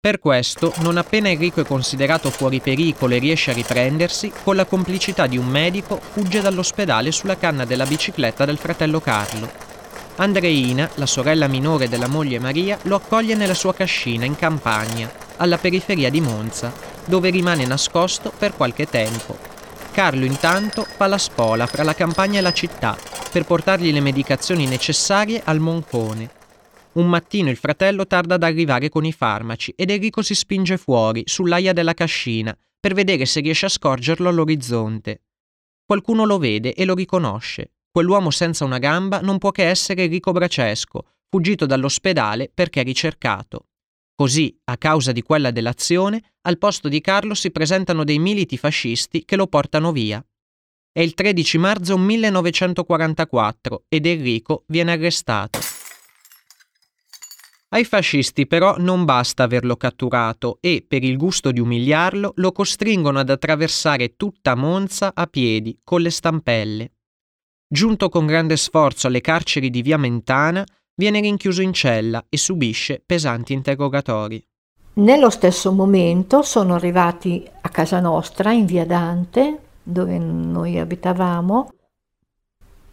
Per 0.00 0.18
questo, 0.18 0.72
non 0.80 0.96
appena 0.96 1.28
Enrico 1.28 1.60
è 1.60 1.64
considerato 1.64 2.30
fuori 2.30 2.58
pericolo 2.58 3.14
e 3.14 3.18
riesce 3.18 3.52
a 3.52 3.54
riprendersi, 3.54 4.32
con 4.42 4.56
la 4.56 4.66
complicità 4.66 5.28
di 5.28 5.38
un 5.38 5.46
medico 5.46 5.98
fugge 5.98 6.40
dall'ospedale 6.40 7.12
sulla 7.12 7.36
canna 7.36 7.64
della 7.64 7.86
bicicletta 7.86 8.44
del 8.44 8.58
fratello 8.58 8.98
Carlo. 8.98 9.73
Andreina, 10.16 10.88
la 10.94 11.06
sorella 11.06 11.48
minore 11.48 11.88
della 11.88 12.06
moglie 12.06 12.38
Maria, 12.38 12.78
lo 12.82 12.94
accoglie 12.94 13.34
nella 13.34 13.54
sua 13.54 13.74
cascina 13.74 14.24
in 14.24 14.36
campagna, 14.36 15.10
alla 15.38 15.58
periferia 15.58 16.08
di 16.08 16.20
Monza, 16.20 16.72
dove 17.04 17.30
rimane 17.30 17.66
nascosto 17.66 18.32
per 18.36 18.54
qualche 18.54 18.86
tempo. 18.86 19.36
Carlo 19.90 20.24
intanto 20.24 20.84
fa 20.84 21.08
la 21.08 21.18
spola 21.18 21.66
fra 21.66 21.82
la 21.82 21.94
campagna 21.94 22.38
e 22.38 22.42
la 22.42 22.52
città 22.52 22.96
per 23.32 23.44
portargli 23.44 23.92
le 23.92 24.00
medicazioni 24.00 24.66
necessarie 24.66 25.42
al 25.44 25.58
Moncone. 25.58 26.30
Un 26.92 27.08
mattino 27.08 27.50
il 27.50 27.56
fratello 27.56 28.06
tarda 28.06 28.36
ad 28.36 28.44
arrivare 28.44 28.88
con 28.88 29.04
i 29.04 29.12
farmaci 29.12 29.72
ed 29.74 29.90
Enrico 29.90 30.22
si 30.22 30.36
spinge 30.36 30.76
fuori, 30.76 31.24
sull'aia 31.26 31.72
della 31.72 31.94
cascina, 31.94 32.56
per 32.78 32.94
vedere 32.94 33.26
se 33.26 33.40
riesce 33.40 33.66
a 33.66 33.70
scorgerlo 33.70 34.28
all'orizzonte. 34.28 35.22
Qualcuno 35.84 36.24
lo 36.24 36.38
vede 36.38 36.72
e 36.72 36.84
lo 36.84 36.94
riconosce. 36.94 37.73
Quell'uomo 37.94 38.32
senza 38.32 38.64
una 38.64 38.78
gamba 38.78 39.20
non 39.20 39.38
può 39.38 39.52
che 39.52 39.68
essere 39.68 40.02
Enrico 40.02 40.32
Bracesco, 40.32 41.12
fuggito 41.28 41.64
dall'ospedale 41.64 42.50
perché 42.52 42.82
ricercato. 42.82 43.68
Così, 44.16 44.52
a 44.64 44.76
causa 44.76 45.12
di 45.12 45.22
quella 45.22 45.52
delazione, 45.52 46.32
al 46.40 46.58
posto 46.58 46.88
di 46.88 47.00
Carlo 47.00 47.34
si 47.34 47.52
presentano 47.52 48.02
dei 48.02 48.18
militi 48.18 48.58
fascisti 48.58 49.24
che 49.24 49.36
lo 49.36 49.46
portano 49.46 49.92
via. 49.92 50.20
È 50.90 50.98
il 50.98 51.14
13 51.14 51.56
marzo 51.58 51.96
1944 51.96 53.84
ed 53.88 54.06
Enrico 54.06 54.64
viene 54.66 54.90
arrestato. 54.90 55.60
Ai 57.68 57.84
fascisti 57.84 58.48
però 58.48 58.74
non 58.76 59.04
basta 59.04 59.44
averlo 59.44 59.76
catturato 59.76 60.58
e, 60.60 60.84
per 60.84 61.04
il 61.04 61.16
gusto 61.16 61.52
di 61.52 61.60
umiliarlo, 61.60 62.32
lo 62.38 62.50
costringono 62.50 63.20
ad 63.20 63.30
attraversare 63.30 64.16
tutta 64.16 64.56
Monza 64.56 65.12
a 65.14 65.28
piedi, 65.28 65.78
con 65.84 66.00
le 66.00 66.10
stampelle. 66.10 66.93
Giunto 67.74 68.08
con 68.08 68.24
grande 68.24 68.56
sforzo 68.56 69.08
alle 69.08 69.20
carceri 69.20 69.68
di 69.68 69.82
Via 69.82 69.98
Mentana, 69.98 70.64
viene 70.94 71.18
rinchiuso 71.18 71.60
in 71.60 71.72
cella 71.72 72.24
e 72.28 72.36
subisce 72.36 73.02
pesanti 73.04 73.52
interrogatori. 73.52 74.40
Nello 74.92 75.28
stesso 75.28 75.72
momento 75.72 76.42
sono 76.42 76.76
arrivati 76.76 77.44
a 77.62 77.68
casa 77.70 77.98
nostra 77.98 78.52
in 78.52 78.64
Via 78.64 78.86
Dante 78.86 79.58
dove 79.82 80.16
noi 80.18 80.78
abitavamo, 80.78 81.72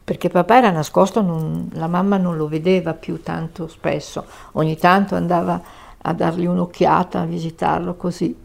perché 0.04 0.30
papà 0.30 0.58
era 0.58 0.72
nascosto, 0.72 1.22
non, 1.22 1.70
la 1.74 1.88
mamma 1.88 2.18
non 2.18 2.36
lo 2.36 2.48
vedeva 2.48 2.96
più 2.96 3.22
tanto 3.22 3.68
spesso, 3.68 4.26
ogni 4.54 4.78
tanto 4.78 5.14
andava 5.14 5.62
a 5.96 6.12
dargli 6.12 6.48
un'occhiata, 6.48 7.20
a 7.20 7.26
visitarlo 7.26 7.94
così. 7.94 8.36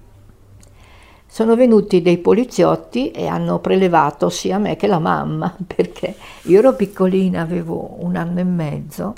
Sono 1.27 1.57
venuti 1.57 2.03
dei 2.03 2.19
poliziotti 2.19 3.11
e 3.11 3.27
hanno 3.27 3.59
prelevato 3.59 4.29
sia 4.31 4.59
me 4.59 4.77
che 4.77 4.87
la 4.87 4.99
mamma, 4.99 5.55
perché 5.67 6.15
io 6.43 6.59
ero 6.59 6.75
piccolina, 6.75 7.43
avevo 7.43 7.97
un 8.01 8.17
anno 8.17 8.41
e 8.41 8.45
mezzo 8.45 9.15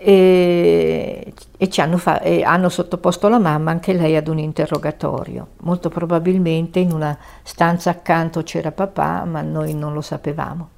e, 0.00 1.32
e, 1.56 1.70
hanno, 1.78 2.00
e, 2.22 2.44
hanno, 2.44 2.68
sottoposto 2.68 3.28
la 3.28 3.40
mamma 3.40 3.72
anche 3.72 3.92
lei 3.92 4.16
ad 4.16 4.28
un 4.28 4.38
interrogatorio. 4.38 5.48
Molto 5.62 5.88
probabilmente 5.88 6.78
in 6.78 6.92
una 6.92 7.18
stanza 7.42 7.90
accanto 7.90 8.42
c'era 8.44 8.70
papà, 8.70 9.24
ma 9.24 9.42
noi 9.42 9.74
non 9.74 9.92
lo 9.92 10.00
sapevamo. 10.00 10.68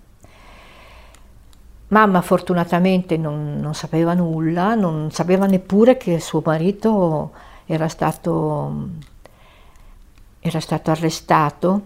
Mamma 1.89 2.23
fortunatamente 2.23 3.17
non, 3.17 3.59
non 3.61 3.75
sapeva 3.75 4.15
nulla, 4.15 4.75
non 4.75 5.11
sapeva 5.11 5.47
neppure 5.47 5.97
che 5.97 6.19
suo 6.21 6.41
marito 6.45 7.33
era 7.67 7.89
stato, 7.89 8.89
era 10.41 10.61
stato 10.61 10.91
arrestato, 10.91 11.83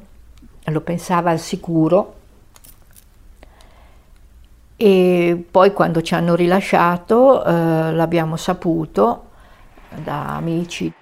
lo 0.65 0.81
pensava 0.81 1.31
al 1.31 1.41
sicuro 1.41 2.23
e 4.77 5.45
poi 5.51 5.73
quando 5.73 6.03
ci 6.03 6.15
hanno 6.15 6.35
rilasciato 6.35 7.45
eh, 7.45 7.93
l'abbiamo 7.93 8.37
saputo 8.37 9.31
da 10.03 10.37
amici. 10.37 10.93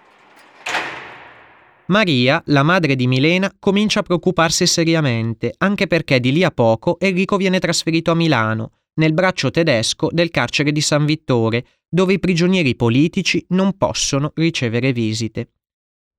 Maria, 1.86 2.42
la 2.46 2.62
madre 2.62 2.94
di 2.96 3.06
Milena, 3.06 3.52
comincia 3.58 4.00
a 4.00 4.02
preoccuparsi 4.02 4.66
seriamente, 4.66 5.52
anche 5.58 5.86
perché 5.86 6.20
di 6.20 6.32
lì 6.32 6.42
a 6.44 6.50
poco 6.50 6.98
Enrico 7.00 7.36
viene 7.36 7.58
trasferito 7.58 8.10
a 8.10 8.14
Milano, 8.14 8.70
nel 8.94 9.12
braccio 9.12 9.50
tedesco 9.50 10.08
del 10.10 10.30
carcere 10.30 10.72
di 10.72 10.80
San 10.80 11.04
Vittore, 11.04 11.64
dove 11.88 12.14
i 12.14 12.18
prigionieri 12.18 12.76
politici 12.76 13.44
non 13.48 13.76
possono 13.76 14.32
ricevere 14.34 14.92
visite. 14.92 15.48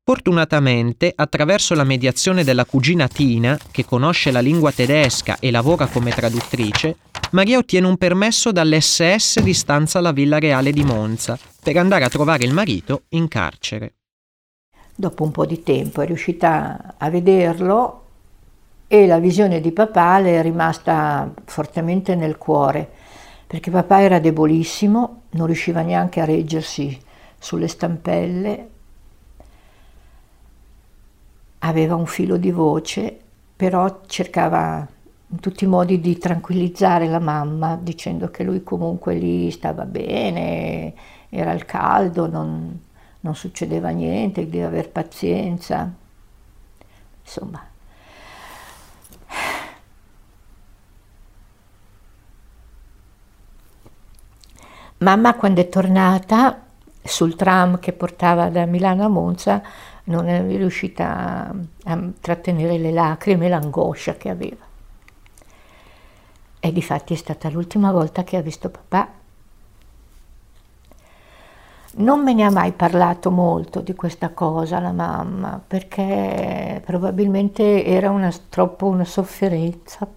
Fortunatamente, 0.05 1.13
attraverso 1.15 1.73
la 1.75 1.85
mediazione 1.85 2.43
della 2.43 2.65
cugina 2.65 3.07
Tina, 3.07 3.57
che 3.71 3.85
conosce 3.85 4.31
la 4.31 4.41
lingua 4.41 4.73
tedesca 4.73 5.37
e 5.39 5.49
lavora 5.49 5.87
come 5.87 6.11
traduttrice, 6.11 6.97
Maria 7.31 7.57
ottiene 7.57 7.87
un 7.87 7.95
permesso 7.95 8.51
dall'SS 8.51 9.39
di 9.39 9.53
stanza 9.53 9.99
alla 9.99 10.11
Villa 10.11 10.39
Reale 10.39 10.71
di 10.71 10.83
Monza 10.83 11.39
per 11.63 11.77
andare 11.77 12.03
a 12.03 12.09
trovare 12.09 12.43
il 12.43 12.51
marito 12.51 13.03
in 13.09 13.29
carcere. 13.29 13.93
Dopo 14.93 15.23
un 15.23 15.31
po' 15.31 15.45
di 15.45 15.63
tempo 15.63 16.01
è 16.01 16.05
riuscita 16.05 16.95
a 16.97 17.09
vederlo 17.09 18.03
e 18.87 19.07
la 19.07 19.19
visione 19.19 19.61
di 19.61 19.71
papà 19.71 20.19
le 20.19 20.37
è 20.37 20.41
rimasta 20.41 21.33
fortemente 21.45 22.15
nel 22.15 22.37
cuore, 22.37 22.91
perché 23.47 23.71
papà 23.71 24.01
era 24.01 24.19
debolissimo, 24.19 25.21
non 25.29 25.45
riusciva 25.45 25.81
neanche 25.81 26.19
a 26.19 26.25
reggersi 26.25 26.99
sulle 27.39 27.69
stampelle, 27.69 28.67
aveva 31.65 31.95
un 31.95 32.05
filo 32.05 32.37
di 32.37 32.51
voce, 32.51 33.17
però 33.55 34.01
cercava 34.07 34.87
in 35.27 35.39
tutti 35.39 35.63
i 35.63 35.67
modi 35.67 35.99
di 35.99 36.17
tranquillizzare 36.17 37.07
la 37.07 37.19
mamma 37.19 37.77
dicendo 37.81 38.29
che 38.29 38.43
lui 38.43 38.63
comunque 38.63 39.15
lì 39.15 39.49
stava 39.51 39.85
bene, 39.85 40.93
era 41.29 41.51
il 41.53 41.65
caldo, 41.65 42.27
non, 42.27 42.79
non 43.21 43.35
succedeva 43.35 43.89
niente, 43.89 44.47
di 44.47 44.61
aver 44.61 44.89
pazienza. 44.89 45.91
Insomma. 47.21 47.65
Mamma 54.97 55.35
quando 55.35 55.61
è 55.61 55.69
tornata 55.69 56.65
sul 57.01 57.35
tram 57.35 57.79
che 57.79 57.91
portava 57.91 58.49
da 58.49 58.65
Milano 58.65 59.03
a 59.03 59.09
Monza 59.09 59.61
non 60.05 60.27
è 60.27 60.41
riuscita 60.45 61.47
a, 61.47 61.55
a 61.91 61.99
trattenere 62.19 62.77
le 62.77 62.91
lacrime 62.91 63.45
e 63.45 63.49
l'angoscia 63.49 64.15
che 64.15 64.29
aveva. 64.29 64.65
E 66.59 66.71
difatti 66.71 67.13
è 67.13 67.17
stata 67.17 67.49
l'ultima 67.49 67.91
volta 67.91 68.23
che 68.23 68.37
ha 68.37 68.41
visto 68.41 68.69
papà. 68.69 69.07
Non 71.95 72.23
me 72.23 72.33
ne 72.33 72.43
ha 72.43 72.49
mai 72.49 72.71
parlato 72.71 73.29
molto 73.29 73.81
di 73.81 73.93
questa 73.93 74.29
cosa 74.29 74.79
la 74.79 74.91
mamma, 74.91 75.61
perché 75.65 76.81
probabilmente 76.83 77.85
era 77.85 78.09
una, 78.09 78.31
troppo 78.49 78.87
una 78.87 79.05
sofferenza. 79.05 80.07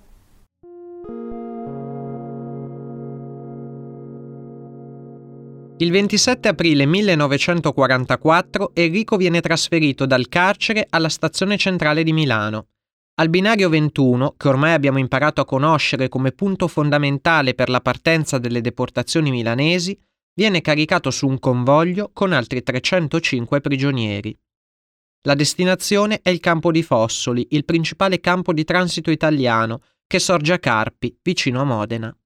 Il 5.78 5.90
27 5.90 6.48
aprile 6.48 6.86
1944 6.86 8.70
Enrico 8.72 9.18
viene 9.18 9.42
trasferito 9.42 10.06
dal 10.06 10.26
carcere 10.26 10.86
alla 10.88 11.10
stazione 11.10 11.58
centrale 11.58 12.02
di 12.02 12.14
Milano. 12.14 12.68
Al 13.16 13.28
binario 13.28 13.68
21, 13.68 14.36
che 14.38 14.48
ormai 14.48 14.72
abbiamo 14.72 14.98
imparato 14.98 15.42
a 15.42 15.44
conoscere 15.44 16.08
come 16.08 16.32
punto 16.32 16.66
fondamentale 16.66 17.52
per 17.52 17.68
la 17.68 17.82
partenza 17.82 18.38
delle 18.38 18.62
deportazioni 18.62 19.30
milanesi, 19.30 19.98
viene 20.34 20.62
caricato 20.62 21.10
su 21.10 21.28
un 21.28 21.38
convoglio 21.38 22.08
con 22.10 22.32
altri 22.32 22.62
305 22.62 23.60
prigionieri. 23.60 24.34
La 25.26 25.34
destinazione 25.34 26.20
è 26.22 26.30
il 26.30 26.40
campo 26.40 26.70
di 26.70 26.82
Fossoli, 26.82 27.48
il 27.50 27.66
principale 27.66 28.18
campo 28.20 28.54
di 28.54 28.64
transito 28.64 29.10
italiano, 29.10 29.82
che 30.06 30.20
sorge 30.20 30.54
a 30.54 30.58
Carpi, 30.58 31.18
vicino 31.22 31.60
a 31.60 31.64
Modena. 31.64 32.16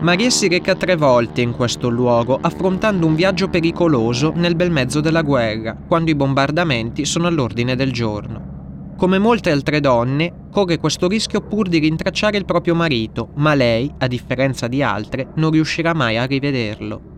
Maria 0.00 0.28
si 0.28 0.46
reca 0.46 0.74
tre 0.74 0.94
volte 0.94 1.40
in 1.40 1.52
questo 1.52 1.88
luogo, 1.88 2.38
affrontando 2.38 3.06
un 3.06 3.14
viaggio 3.14 3.48
pericoloso 3.48 4.30
nel 4.36 4.54
bel 4.54 4.70
mezzo 4.70 5.00
della 5.00 5.22
guerra, 5.22 5.74
quando 5.74 6.10
i 6.10 6.14
bombardamenti 6.14 7.06
sono 7.06 7.26
all'ordine 7.26 7.74
del 7.76 7.92
giorno. 7.92 8.94
Come 8.98 9.18
molte 9.18 9.50
altre 9.50 9.80
donne, 9.80 10.48
corre 10.50 10.78
questo 10.78 11.08
rischio 11.08 11.40
pur 11.40 11.68
di 11.68 11.78
rintracciare 11.78 12.36
il 12.36 12.44
proprio 12.44 12.74
marito, 12.74 13.30
ma 13.36 13.54
lei, 13.54 13.90
a 13.98 14.06
differenza 14.06 14.68
di 14.68 14.82
altre, 14.82 15.28
non 15.36 15.50
riuscirà 15.50 15.94
mai 15.94 16.18
a 16.18 16.26
rivederlo. 16.26 17.14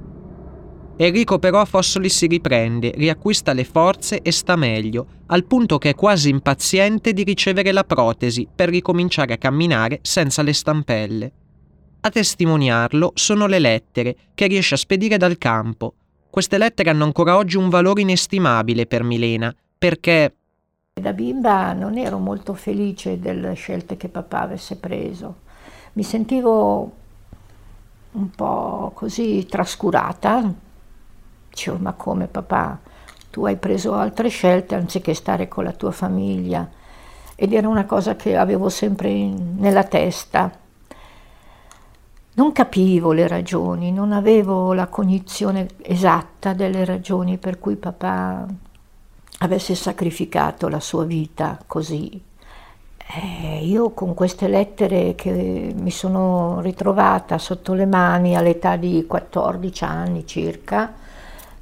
Enrico 0.99 1.41
però 1.41 1.61
a 1.61 1.65
Fossoli 1.65 2.09
si 2.09 2.29
riprende, 2.29 2.93
riacquista 2.95 3.53
le 3.53 3.65
forze 3.65 4.23
e 4.23 4.31
sta 4.31 4.55
meglio, 4.55 5.07
al 5.27 5.45
punto 5.47 5.79
che 5.79 5.91
è 5.91 5.95
quasi 5.97 6.31
impaziente 6.31 7.13
di 7.13 7.25
ricevere 7.25 7.73
la 7.73 7.85
protesi 7.85 8.49
per 8.53 8.69
ricominciare 8.69 9.35
a 9.35 9.39
camminare 9.39 9.99
senza 10.03 10.43
le 10.43 10.53
stampelle. 10.53 11.33
A 12.01 12.11
testimoniarlo 12.11 13.11
sono 13.15 13.47
le 13.47 13.59
lettere 13.59 14.17
che 14.35 14.47
riesce 14.47 14.75
a 14.75 14.79
spedire 14.79 15.17
dal 15.17 15.37
campo. 15.37 15.95
Queste 16.31 16.57
lettere 16.57 16.91
hanno 16.91 17.03
ancora 17.03 17.37
oggi 17.37 17.57
un 17.57 17.69
valore 17.69 18.03
inestimabile 18.03 18.87
per 18.87 19.03
Milena, 19.03 19.53
perché... 19.77 20.33
Da 20.93 21.13
bimba 21.13 21.73
non 21.73 21.99
ero 21.99 22.19
molto 22.19 22.55
felice 22.55 23.19
delle 23.19 23.55
scelte 23.55 23.97
che 23.97 24.09
papà 24.09 24.43
avesse 24.43 24.77
preso. 24.77 25.39
Mi 25.95 26.05
sentivo 26.05 26.93
un 28.13 28.31
po' 28.31 28.93
così 28.95 29.45
trascurata. 29.47 30.55
Dicevo, 31.49 31.79
ma 31.79 31.95
come 31.95 32.29
papà? 32.29 32.79
Tu 33.29 33.45
hai 33.45 33.57
preso 33.57 33.95
altre 33.95 34.29
scelte 34.29 34.77
anziché 34.77 35.15
stare 35.15 35.49
con 35.49 35.65
la 35.65 35.73
tua 35.73 35.91
famiglia. 35.91 36.69
Ed 37.35 37.53
era 37.53 37.67
una 37.67 37.87
cosa 37.87 38.15
che 38.15 38.37
avevo 38.37 38.69
sempre 38.69 39.11
in, 39.11 39.57
nella 39.59 39.83
testa 39.83 40.67
non 42.39 42.53
capivo 42.53 43.11
le 43.11 43.27
ragioni, 43.27 43.91
non 43.91 44.13
avevo 44.13 44.73
la 44.73 44.87
cognizione 44.87 45.67
esatta 45.83 46.53
delle 46.53 46.85
ragioni 46.85 47.37
per 47.37 47.59
cui 47.59 47.75
papà 47.75 48.47
avesse 49.41 49.75
sacrificato 49.75 50.69
la 50.69 50.79
sua 50.79 51.05
vita 51.05 51.59
così. 51.67 52.23
Eh, 53.11 53.65
io 53.65 53.91
con 53.91 54.15
queste 54.15 54.47
lettere 54.47 55.17
che 55.17 55.75
mi 55.77 55.91
sono 55.91 56.61
ritrovata 56.61 57.39
sotto 57.39 57.73
le 57.75 57.87
mani 57.87 58.37
all'età 58.37 58.77
di 58.77 59.05
14 59.05 59.85
anni 59.85 60.25
circa, 60.25 60.95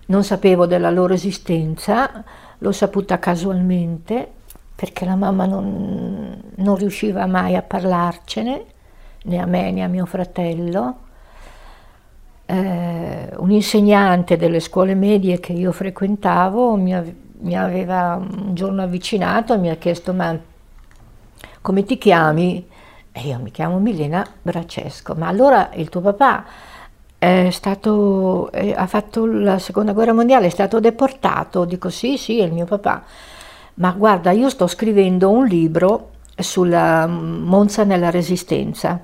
non 0.06 0.24
sapevo 0.24 0.66
della 0.66 0.90
loro 0.90 1.14
esistenza, 1.14 2.22
l'ho 2.58 2.72
saputa 2.72 3.18
casualmente 3.18 4.30
perché 4.74 5.06
la 5.06 5.16
mamma 5.16 5.46
non, 5.46 6.38
non 6.54 6.76
riusciva 6.76 7.24
mai 7.24 7.56
a 7.56 7.62
parlarcene 7.62 8.74
né 9.26 9.38
a 9.38 9.46
me 9.46 9.70
né 9.70 9.82
a 9.82 9.88
mio 9.88 10.06
fratello. 10.06 11.04
Eh, 12.46 13.30
un 13.36 13.50
insegnante 13.50 14.36
delle 14.36 14.60
scuole 14.60 14.94
medie 14.94 15.40
che 15.40 15.52
io 15.52 15.72
frequentavo 15.72 16.76
mi, 16.76 16.94
ave, 16.94 17.14
mi 17.40 17.56
aveva 17.56 18.14
un 18.20 18.54
giorno 18.54 18.82
avvicinato 18.82 19.52
e 19.52 19.58
mi 19.58 19.68
ha 19.68 19.74
chiesto 19.74 20.12
ma 20.12 20.38
come 21.60 21.84
ti 21.84 21.98
chiami? 21.98 22.64
E 23.10 23.20
io 23.20 23.40
mi 23.40 23.50
chiamo 23.50 23.78
Milena 23.80 24.24
Bracesco, 24.42 25.14
ma 25.14 25.26
allora 25.26 25.70
il 25.74 25.88
tuo 25.88 26.00
papà 26.00 26.44
è 27.18 27.48
stato, 27.50 28.52
è, 28.52 28.72
ha 28.76 28.86
fatto 28.86 29.26
la 29.26 29.58
seconda 29.58 29.92
guerra 29.92 30.12
mondiale, 30.12 30.46
è 30.46 30.50
stato 30.50 30.78
deportato? 30.78 31.64
Dico 31.64 31.88
sì, 31.88 32.16
sì, 32.18 32.38
è 32.38 32.44
il 32.44 32.52
mio 32.52 32.66
papà. 32.66 33.02
Ma 33.74 33.90
guarda, 33.92 34.30
io 34.30 34.48
sto 34.48 34.66
scrivendo 34.68 35.30
un 35.30 35.46
libro 35.46 36.10
sulla 36.36 37.06
Monza 37.06 37.82
nella 37.84 38.10
Resistenza 38.10 39.00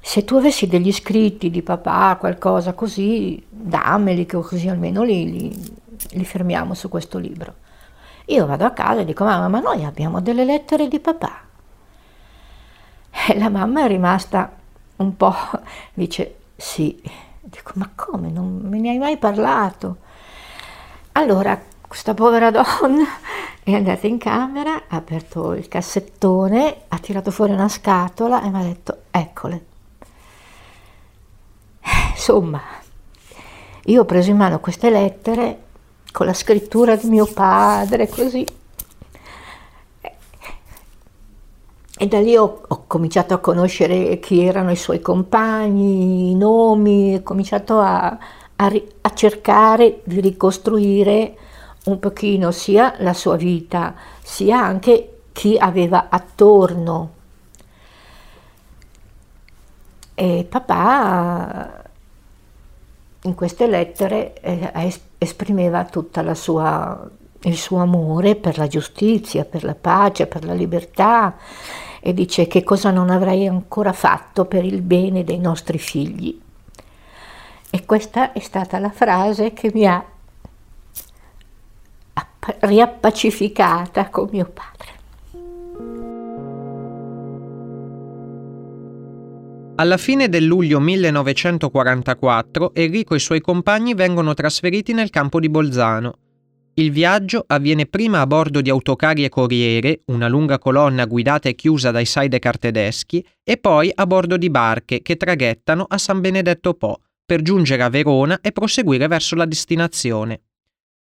se 0.00 0.24
tu 0.24 0.36
avessi 0.36 0.66
degli 0.66 0.92
scritti 0.92 1.50
di 1.50 1.62
papà, 1.62 2.16
qualcosa 2.18 2.72
così, 2.72 3.44
dammeli, 3.48 4.24
che 4.26 4.40
così 4.40 4.68
almeno 4.68 5.02
li, 5.02 5.30
li, 5.30 5.76
li 6.12 6.24
fermiamo 6.24 6.74
su 6.74 6.88
questo 6.88 7.18
libro. 7.18 7.54
Io 8.26 8.46
vado 8.46 8.64
a 8.64 8.70
casa 8.70 9.00
e 9.00 9.04
dico, 9.04 9.24
mamma, 9.24 9.48
ma 9.48 9.60
noi 9.60 9.84
abbiamo 9.84 10.20
delle 10.20 10.44
lettere 10.44 10.88
di 10.88 11.00
papà. 11.00 11.42
E 13.28 13.38
la 13.38 13.50
mamma 13.50 13.84
è 13.84 13.88
rimasta 13.88 14.50
un 14.96 15.16
po', 15.16 15.34
dice, 15.94 16.36
sì. 16.56 17.00
Dico, 17.42 17.72
ma 17.74 17.90
come, 17.94 18.30
non 18.30 18.60
me 18.62 18.78
ne 18.78 18.90
hai 18.90 18.98
mai 18.98 19.16
parlato? 19.16 19.96
Allora, 21.12 21.60
questa 21.86 22.14
povera 22.14 22.50
donna 22.52 23.04
è 23.62 23.74
andata 23.74 24.06
in 24.06 24.18
camera, 24.18 24.84
ha 24.88 24.96
aperto 24.96 25.52
il 25.54 25.68
cassettone, 25.68 26.82
ha 26.88 26.98
tirato 26.98 27.30
fuori 27.30 27.52
una 27.52 27.68
scatola 27.68 28.42
e 28.42 28.50
mi 28.50 28.60
ha 28.60 28.62
detto, 28.62 29.02
eccole. 29.10 29.69
Insomma, 32.20 32.60
io 33.84 34.02
ho 34.02 34.04
preso 34.04 34.28
in 34.28 34.36
mano 34.36 34.60
queste 34.60 34.90
lettere 34.90 35.62
con 36.12 36.26
la 36.26 36.34
scrittura 36.34 36.94
di 36.94 37.08
mio 37.08 37.24
padre, 37.24 38.10
così. 38.10 38.46
E 41.96 42.06
da 42.06 42.20
lì 42.20 42.36
ho, 42.36 42.60
ho, 42.68 42.84
cominciato 42.86 43.32
a 43.32 43.38
conoscere 43.38 44.18
chi 44.18 44.44
erano 44.44 44.70
i 44.70 44.76
suoi 44.76 45.00
compagni, 45.00 46.32
i 46.32 46.34
nomi, 46.34 47.14
ho 47.14 47.22
cominciato 47.22 47.78
a, 47.78 48.18
a, 48.56 48.72
a 49.00 49.14
cercare 49.14 50.02
di 50.04 50.20
ricostruire 50.20 51.36
un 51.84 51.98
pochino 51.98 52.50
sia 52.50 52.96
la 52.98 53.14
sua 53.14 53.36
vita, 53.36 53.94
sia 54.22 54.62
anche 54.62 55.20
chi 55.32 55.56
aveva 55.56 56.08
attorno. 56.10 57.12
E 60.14 60.46
papà 60.46 61.79
in 63.22 63.34
queste 63.34 63.66
lettere 63.66 64.40
eh, 64.40 65.00
esprimeva 65.18 65.84
tutto 65.84 66.20
il 66.20 66.36
suo 67.56 67.78
amore 67.78 68.36
per 68.36 68.56
la 68.58 68.66
giustizia, 68.66 69.44
per 69.44 69.64
la 69.64 69.74
pace, 69.74 70.26
per 70.26 70.44
la 70.44 70.54
libertà 70.54 71.36
e 72.00 72.14
dice 72.14 72.46
che 72.46 72.64
cosa 72.64 72.90
non 72.90 73.10
avrei 73.10 73.46
ancora 73.46 73.92
fatto 73.92 74.46
per 74.46 74.64
il 74.64 74.80
bene 74.80 75.22
dei 75.22 75.38
nostri 75.38 75.78
figli. 75.78 76.40
E 77.72 77.84
questa 77.84 78.32
è 78.32 78.40
stata 78.40 78.78
la 78.78 78.90
frase 78.90 79.52
che 79.52 79.70
mi 79.72 79.86
ha 79.86 80.04
riappacificata 82.60 84.08
con 84.08 84.28
mio 84.32 84.46
padre. 84.46 84.99
Alla 89.80 89.96
fine 89.96 90.28
del 90.28 90.44
luglio 90.44 90.78
1944 90.78 92.74
Enrico 92.74 93.14
e 93.14 93.16
i 93.16 93.20
suoi 93.20 93.40
compagni 93.40 93.94
vengono 93.94 94.34
trasferiti 94.34 94.92
nel 94.92 95.08
campo 95.08 95.40
di 95.40 95.48
Bolzano. 95.48 96.18
Il 96.74 96.90
viaggio 96.90 97.44
avviene 97.46 97.86
prima 97.86 98.20
a 98.20 98.26
bordo 98.26 98.60
di 98.60 98.68
autocari 98.68 99.24
e 99.24 99.30
corriere, 99.30 100.02
una 100.08 100.28
lunga 100.28 100.58
colonna 100.58 101.06
guidata 101.06 101.48
e 101.48 101.54
chiusa 101.54 101.90
dai 101.92 102.04
sidecar 102.04 102.58
tedeschi, 102.58 103.26
e 103.42 103.56
poi 103.56 103.90
a 103.94 104.06
bordo 104.06 104.36
di 104.36 104.50
barche 104.50 105.00
che 105.00 105.16
traghettano 105.16 105.86
a 105.88 105.96
San 105.96 106.20
Benedetto 106.20 106.74
Po 106.74 107.00
per 107.24 107.40
giungere 107.40 107.82
a 107.82 107.88
Verona 107.88 108.40
e 108.42 108.52
proseguire 108.52 109.06
verso 109.06 109.34
la 109.34 109.46
destinazione. 109.46 110.42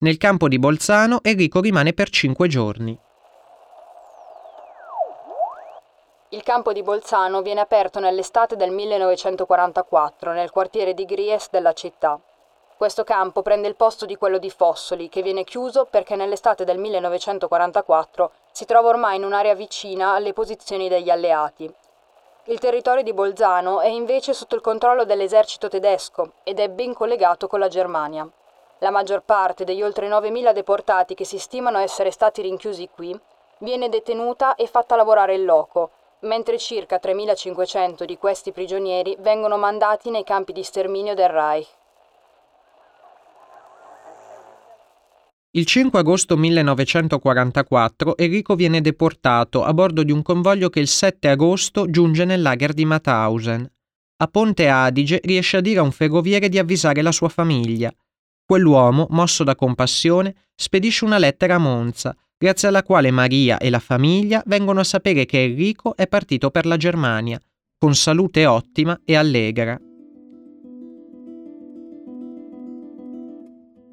Nel 0.01 0.17
campo 0.17 0.47
di 0.47 0.59
Bolzano 0.59 1.23
Enrico 1.23 1.61
rimane 1.61 1.93
per 1.93 2.09
cinque 2.09 2.47
giorni. 2.47 2.95
Il 6.37 6.43
campo 6.43 6.71
di 6.71 6.83
Bolzano 6.83 7.41
viene 7.41 7.61
aperto 7.61 7.99
nell'estate 7.99 8.55
del 8.55 8.69
1944 8.69 10.33
nel 10.33 10.51
quartiere 10.51 10.93
di 10.93 11.03
Gries 11.03 11.49
della 11.49 11.73
città. 11.73 12.19
Questo 12.77 13.03
campo 13.03 13.41
prende 13.41 13.67
il 13.67 13.75
posto 13.75 14.05
di 14.05 14.17
quello 14.17 14.37
di 14.37 14.51
Fossoli, 14.51 15.09
che 15.09 15.23
viene 15.23 15.43
chiuso 15.43 15.85
perché 15.85 16.15
nell'estate 16.15 16.63
del 16.63 16.77
1944 16.77 18.31
si 18.51 18.65
trova 18.65 18.89
ormai 18.89 19.15
in 19.15 19.23
un'area 19.23 19.55
vicina 19.55 20.13
alle 20.13 20.33
posizioni 20.33 20.87
degli 20.87 21.09
alleati. 21.09 21.73
Il 22.43 22.59
territorio 22.59 23.01
di 23.01 23.13
Bolzano 23.13 23.79
è 23.79 23.87
invece 23.87 24.35
sotto 24.35 24.53
il 24.53 24.61
controllo 24.61 25.05
dell'esercito 25.05 25.69
tedesco 25.69 26.33
ed 26.43 26.59
è 26.59 26.69
ben 26.69 26.93
collegato 26.93 27.47
con 27.47 27.57
la 27.57 27.67
Germania. 27.67 28.29
La 28.77 28.91
maggior 28.91 29.23
parte 29.23 29.63
degli 29.63 29.81
oltre 29.81 30.07
9.000 30.07 30.53
deportati 30.53 31.15
che 31.15 31.25
si 31.25 31.39
stimano 31.39 31.79
essere 31.79 32.11
stati 32.11 32.43
rinchiusi 32.43 32.87
qui 32.93 33.19
viene 33.59 33.89
detenuta 33.89 34.53
e 34.53 34.67
fatta 34.67 34.95
lavorare 34.95 35.33
in 35.33 35.43
loco, 35.43 35.89
mentre 36.21 36.57
circa 36.57 36.99
3.500 37.01 38.03
di 38.03 38.17
questi 38.17 38.51
prigionieri 38.51 39.15
vengono 39.19 39.57
mandati 39.57 40.09
nei 40.09 40.23
campi 40.23 40.53
di 40.53 40.63
sterminio 40.63 41.13
del 41.13 41.29
Reich. 41.29 41.67
Il 45.51 45.65
5 45.65 45.99
agosto 45.99 46.37
1944 46.37 48.17
Enrico 48.17 48.55
viene 48.55 48.81
deportato 48.81 49.63
a 49.63 49.73
bordo 49.73 50.03
di 50.03 50.11
un 50.11 50.21
convoglio 50.21 50.69
che 50.69 50.79
il 50.79 50.87
7 50.87 51.29
agosto 51.29 51.89
giunge 51.89 52.25
nel 52.25 52.41
lager 52.41 52.73
di 52.73 52.85
Mauthausen. 52.85 53.67
A 54.17 54.27
Ponte 54.27 54.67
Adige 54.67 55.19
riesce 55.23 55.57
a 55.57 55.61
dire 55.61 55.79
a 55.79 55.83
un 55.83 55.91
ferroviere 55.91 56.49
di 56.49 56.59
avvisare 56.59 57.01
la 57.01 57.11
sua 57.11 57.29
famiglia. 57.29 57.91
Quell'uomo, 58.45 59.07
mosso 59.09 59.43
da 59.43 59.55
compassione, 59.55 60.35
spedisce 60.55 61.05
una 61.05 61.17
lettera 61.17 61.55
a 61.55 61.59
Monza, 61.59 62.15
grazie 62.37 62.67
alla 62.67 62.83
quale 62.83 63.09
Maria 63.11 63.57
e 63.57 63.69
la 63.69 63.79
famiglia 63.79 64.43
vengono 64.45 64.81
a 64.81 64.83
sapere 64.83 65.25
che 65.25 65.43
Enrico 65.43 65.95
è 65.95 66.07
partito 66.07 66.51
per 66.51 66.65
la 66.65 66.77
Germania, 66.77 67.39
con 67.77 67.95
salute 67.95 68.45
ottima 68.45 68.99
e 69.03 69.15
allegra. 69.15 69.79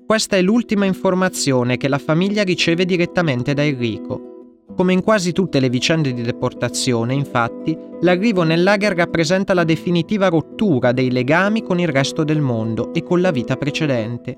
Questa 0.06 0.36
è 0.36 0.42
l'ultima 0.42 0.84
informazione 0.84 1.78
che 1.78 1.88
la 1.88 1.98
famiglia 1.98 2.42
riceve 2.42 2.84
direttamente 2.84 3.54
da 3.54 3.64
Enrico. 3.64 4.32
Come 4.76 4.92
in 4.92 5.02
quasi 5.02 5.32
tutte 5.32 5.60
le 5.60 5.70
vicende 5.70 6.12
di 6.12 6.20
deportazione, 6.20 7.14
infatti, 7.14 7.76
l'arrivo 8.00 8.42
nel 8.42 8.62
lager 8.62 8.94
rappresenta 8.94 9.54
la 9.54 9.64
definitiva 9.64 10.28
rottura 10.28 10.92
dei 10.92 11.10
legami 11.10 11.62
con 11.62 11.80
il 11.80 11.88
resto 11.88 12.24
del 12.24 12.40
mondo 12.40 12.92
e 12.92 13.02
con 13.02 13.20
la 13.20 13.30
vita 13.30 13.56
precedente. 13.56 14.36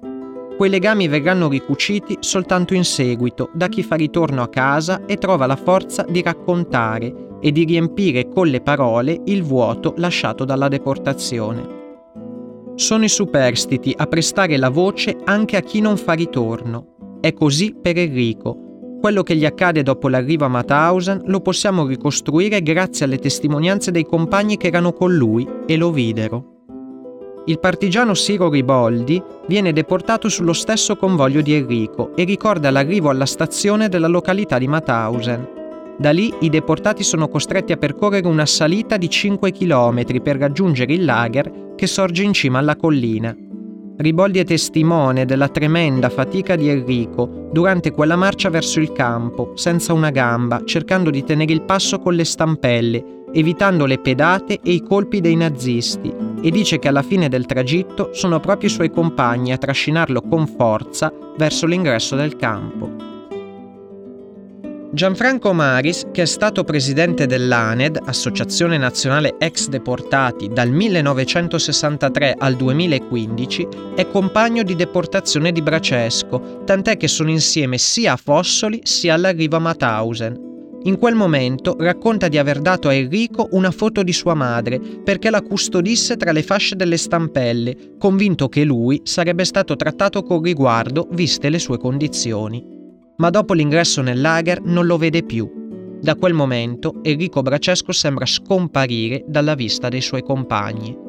Quei 0.56 0.70
legami 0.70 1.06
verranno 1.06 1.50
ricuciti 1.50 2.16
soltanto 2.20 2.72
in 2.72 2.84
seguito 2.84 3.50
da 3.52 3.68
chi 3.68 3.82
fa 3.82 3.94
ritorno 3.94 4.40
a 4.40 4.48
casa 4.48 5.04
e 5.04 5.18
trova 5.18 5.44
la 5.44 5.54
forza 5.54 6.06
di 6.08 6.22
raccontare 6.22 7.36
e 7.42 7.52
di 7.52 7.64
riempire 7.64 8.30
con 8.30 8.48
le 8.48 8.62
parole 8.62 9.20
il 9.26 9.42
vuoto 9.42 9.92
lasciato 9.98 10.46
dalla 10.46 10.68
deportazione. 10.68 11.74
Sono 12.74 13.04
i 13.04 13.08
superstiti 13.10 13.92
a 13.94 14.06
prestare 14.06 14.56
la 14.56 14.70
voce 14.70 15.18
anche 15.24 15.58
a 15.58 15.60
chi 15.60 15.80
non 15.80 15.98
fa 15.98 16.14
ritorno. 16.14 17.18
È 17.20 17.34
così 17.34 17.76
per 17.78 17.98
Enrico. 17.98 18.96
Quello 18.98 19.22
che 19.22 19.36
gli 19.36 19.44
accade 19.44 19.82
dopo 19.82 20.08
l'arrivo 20.08 20.46
a 20.46 20.48
Mauthausen 20.48 21.20
lo 21.26 21.40
possiamo 21.40 21.84
ricostruire 21.84 22.62
grazie 22.62 23.04
alle 23.04 23.18
testimonianze 23.18 23.90
dei 23.90 24.06
compagni 24.06 24.56
che 24.56 24.68
erano 24.68 24.94
con 24.94 25.14
lui 25.14 25.46
e 25.66 25.76
lo 25.76 25.90
videro 25.90 26.55
il 27.48 27.60
partigiano 27.60 28.14
Siro 28.14 28.48
Riboldi 28.48 29.22
viene 29.46 29.72
deportato 29.72 30.28
sullo 30.28 30.52
stesso 30.52 30.96
convoglio 30.96 31.40
di 31.40 31.54
Enrico 31.54 32.14
e 32.16 32.24
ricorda 32.24 32.70
l'arrivo 32.70 33.08
alla 33.08 33.26
stazione 33.26 33.88
della 33.88 34.08
località 34.08 34.58
di 34.58 34.66
Mauthausen. 34.66 35.54
Da 35.96 36.10
lì 36.10 36.34
i 36.40 36.50
deportati 36.50 37.04
sono 37.04 37.28
costretti 37.28 37.72
a 37.72 37.76
percorrere 37.76 38.26
una 38.26 38.46
salita 38.46 38.96
di 38.96 39.08
5 39.08 39.52
km 39.52 40.20
per 40.20 40.38
raggiungere 40.38 40.92
il 40.92 41.04
lager 41.04 41.74
che 41.76 41.86
sorge 41.86 42.24
in 42.24 42.32
cima 42.32 42.58
alla 42.58 42.74
collina. 42.74 43.34
Riboldi 43.98 44.38
è 44.38 44.44
testimone 44.44 45.24
della 45.24 45.48
tremenda 45.48 46.10
fatica 46.10 46.54
di 46.54 46.68
Enrico 46.68 47.48
durante 47.50 47.92
quella 47.92 48.16
marcia 48.16 48.50
verso 48.50 48.78
il 48.78 48.92
campo, 48.92 49.52
senza 49.54 49.92
una 49.92 50.10
gamba, 50.10 50.62
cercando 50.64 51.10
di 51.10 51.24
tenere 51.24 51.52
il 51.52 51.62
passo 51.62 51.98
con 51.98 52.14
le 52.14 52.24
stampelle 52.24 53.16
evitando 53.32 53.84
le 53.86 53.98
pedate 53.98 54.60
e 54.62 54.72
i 54.72 54.82
colpi 54.82 55.20
dei 55.20 55.36
nazisti, 55.36 56.12
e 56.40 56.50
dice 56.50 56.78
che 56.78 56.88
alla 56.88 57.02
fine 57.02 57.28
del 57.28 57.44
tragitto 57.44 58.10
sono 58.12 58.40
proprio 58.40 58.68
i 58.68 58.72
suoi 58.72 58.90
compagni 58.90 59.52
a 59.52 59.58
trascinarlo 59.58 60.22
con 60.22 60.46
forza 60.46 61.12
verso 61.36 61.66
l'ingresso 61.66 62.16
del 62.16 62.36
campo. 62.36 63.15
Gianfranco 64.96 65.52
Maris, 65.52 66.06
che 66.10 66.22
è 66.22 66.24
stato 66.24 66.64
presidente 66.64 67.26
dell'ANED, 67.26 68.00
Associazione 68.06 68.78
Nazionale 68.78 69.34
Ex 69.36 69.68
Deportati, 69.68 70.48
dal 70.48 70.70
1963 70.70 72.34
al 72.38 72.56
2015, 72.56 73.68
è 73.94 74.08
compagno 74.08 74.62
di 74.62 74.74
deportazione 74.74 75.52
di 75.52 75.60
Bracesco, 75.60 76.62
tant'è 76.64 76.96
che 76.96 77.08
sono 77.08 77.28
insieme 77.28 77.76
sia 77.76 78.12
a 78.12 78.16
Fossoli 78.16 78.80
sia 78.84 79.12
all'arrivo 79.12 79.56
a 79.56 79.58
Mauthausen. 79.58 80.44
In 80.84 80.96
quel 80.96 81.14
momento 81.14 81.76
racconta 81.78 82.28
di 82.28 82.38
aver 82.38 82.60
dato 82.60 82.88
a 82.88 82.94
Enrico 82.94 83.48
una 83.50 83.72
foto 83.72 84.02
di 84.02 84.14
sua 84.14 84.32
madre 84.32 84.80
perché 84.80 85.28
la 85.28 85.42
custodisse 85.42 86.16
tra 86.16 86.32
le 86.32 86.42
fasce 86.42 86.74
delle 86.74 86.96
stampelle, 86.96 87.96
convinto 87.98 88.48
che 88.48 88.64
lui 88.64 89.02
sarebbe 89.04 89.44
stato 89.44 89.76
trattato 89.76 90.22
con 90.22 90.40
riguardo 90.40 91.06
viste 91.12 91.50
le 91.50 91.58
sue 91.58 91.76
condizioni. 91.76 92.75
Ma 93.16 93.30
dopo 93.30 93.54
l'ingresso 93.54 94.02
nel 94.02 94.20
lager 94.20 94.62
non 94.62 94.86
lo 94.86 94.98
vede 94.98 95.22
più. 95.22 95.50
Da 96.00 96.14
quel 96.14 96.34
momento 96.34 97.00
Enrico 97.02 97.42
Bracesco 97.42 97.92
sembra 97.92 98.26
scomparire 98.26 99.24
dalla 99.26 99.54
vista 99.54 99.88
dei 99.88 100.02
suoi 100.02 100.22
compagni. 100.22 101.04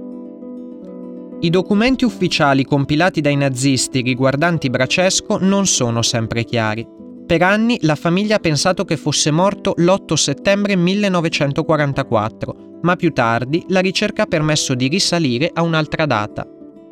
I 1.40 1.50
documenti 1.52 2.04
ufficiali 2.04 2.66
compilati 2.66 3.22
dai 3.22 3.36
nazisti 3.36 4.02
riguardanti 4.02 4.70
Bracesco 4.70 5.38
non 5.40 5.68
sono 5.68 6.02
sempre 6.02 6.44
chiari. 6.44 6.96
Per 7.28 7.42
anni 7.42 7.78
la 7.82 7.96
famiglia 7.96 8.38
ha 8.38 8.40
pensato 8.40 8.86
che 8.86 8.98
fosse 8.98 9.30
morto 9.30 9.74
l'8 9.76 10.14
settembre 10.14 10.76
1944, 10.76 12.80
ma 12.82 12.96
più 12.96 13.12
tardi 13.12 13.66
la 13.68 13.82
ricerca 13.82 14.24
ha 14.24 14.28
permesso 14.28 14.74
di 14.74 14.88
risalire 14.88 15.52
a 15.54 15.62
un'altra 15.62 16.06
data. 16.06 16.48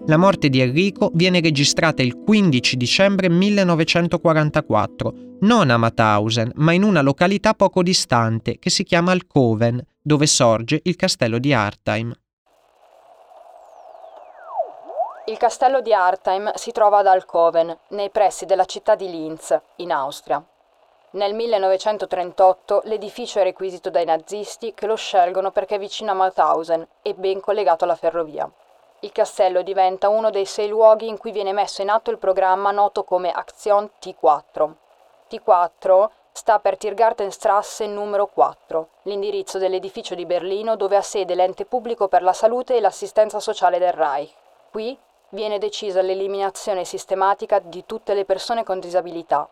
La 0.08 0.18
morte 0.18 0.50
di 0.50 0.62
Enrico 0.62 1.10
viene 1.15 1.41
registrata 1.41 2.04
il 2.04 2.22
15 2.24 2.78
dicembre 2.78 3.28
1944, 3.28 5.13
non 5.39 5.72
a 5.72 5.78
Mauthausen, 5.78 6.52
ma 6.58 6.74
in 6.74 6.84
una 6.84 7.02
località 7.02 7.56
poco 7.56 7.82
distante 7.82 8.60
che 8.60 8.70
si 8.70 8.84
chiama 8.84 9.13
Alcoven, 9.13 9.84
dove 10.00 10.28
sorge 10.28 10.80
il 10.84 10.96
castello 10.96 11.39
di 11.39 11.54
Artheim. 11.54 12.13
Il 15.26 15.38
castello 15.38 15.82
di 15.82 15.91
Artheim 15.91 16.54
si 16.54 16.72
trova 16.72 17.00
ad 17.00 17.08
Alkoven, 17.08 17.76
nei 17.89 18.12
pressi 18.12 18.46
della 18.46 18.65
città 18.65 18.94
di 18.94 19.10
Linz, 19.10 19.60
in 19.78 19.91
Austria. 19.91 20.46
Nel 21.13 21.34
1938 21.34 22.84
l'edificio 22.86 23.39
è 23.39 23.44
requisito 23.44 23.89
dai 23.89 24.06
nazisti 24.06 24.76
che 24.76 24.86
lo 24.86 24.96
scelgono 24.96 25.50
perché 25.50 25.76
è 25.76 25.80
vicino 25.80 26.12
a 26.12 26.13
Mauthausen 26.13 26.88
e 27.02 27.15
ben 27.15 27.39
collegato 27.39 27.86
alla 27.86 27.96
ferrovia. 27.96 28.48
Il 29.00 29.12
castello 29.12 29.62
diventa 29.62 30.10
uno 30.10 30.30
dei 30.30 30.46
sei 30.46 30.68
luoghi 30.68 31.08
in 31.08 31.18
cui 31.18 31.32
viene 31.32 31.54
messo 31.54 31.82
in 31.82 31.90
atto 31.90 32.12
il 32.12 32.18
programma 32.18 32.72
noto 32.72 33.04
come 33.04 33.32
Action 33.32 33.90
T4. 34.02 34.74
T4 35.30 36.10
sta 36.32 36.60
per 36.60 36.78
Tiergartenstrasse 36.78 37.88
numero 37.88 38.28
4, 38.28 38.90
l'indirizzo 39.04 39.58
dell'edificio 39.58 40.16
di 40.16 40.26
Berlino 40.26 40.76
dove 40.76 40.96
ha 40.96 41.02
sede 41.02 41.36
l'ente 41.36 41.66
pubblico 41.66 42.08
per 42.08 42.24
la 42.24 42.34
salute 42.34 42.76
e 42.76 42.80
l'assistenza 42.80 43.40
sociale 43.40 43.80
del 43.80 43.94
Reich. 43.94 44.34
Qui 44.72 44.98
viene 45.30 45.60
decisa 45.60 46.02
l'eliminazione 46.02 46.84
sistematica 46.84 47.60
di 47.60 47.86
tutte 47.86 48.14
le 48.14 48.26
persone 48.26 48.64
con 48.64 48.80
disabilità. 48.80 49.48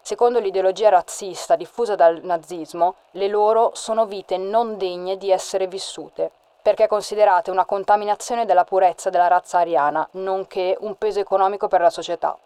Secondo 0.00 0.38
l'ideologia 0.38 0.88
razzista 0.90 1.56
diffusa 1.56 1.94
dal 1.94 2.20
nazismo, 2.22 2.94
le 3.12 3.28
loro 3.28 3.72
sono 3.74 4.06
vite 4.06 4.36
non 4.36 4.76
degne 4.76 5.16
di 5.16 5.30
essere 5.30 5.66
vissute, 5.66 6.30
perché 6.68 6.86
considerate 6.86 7.50
una 7.50 7.64
contaminazione 7.64 8.44
della 8.44 8.64
purezza 8.64 9.08
della 9.08 9.26
razza 9.26 9.56
ariana, 9.56 10.06
nonché 10.12 10.76
un 10.80 10.96
peso 10.96 11.18
economico 11.18 11.66
per 11.66 11.80
la 11.80 11.88
società. 11.88 12.36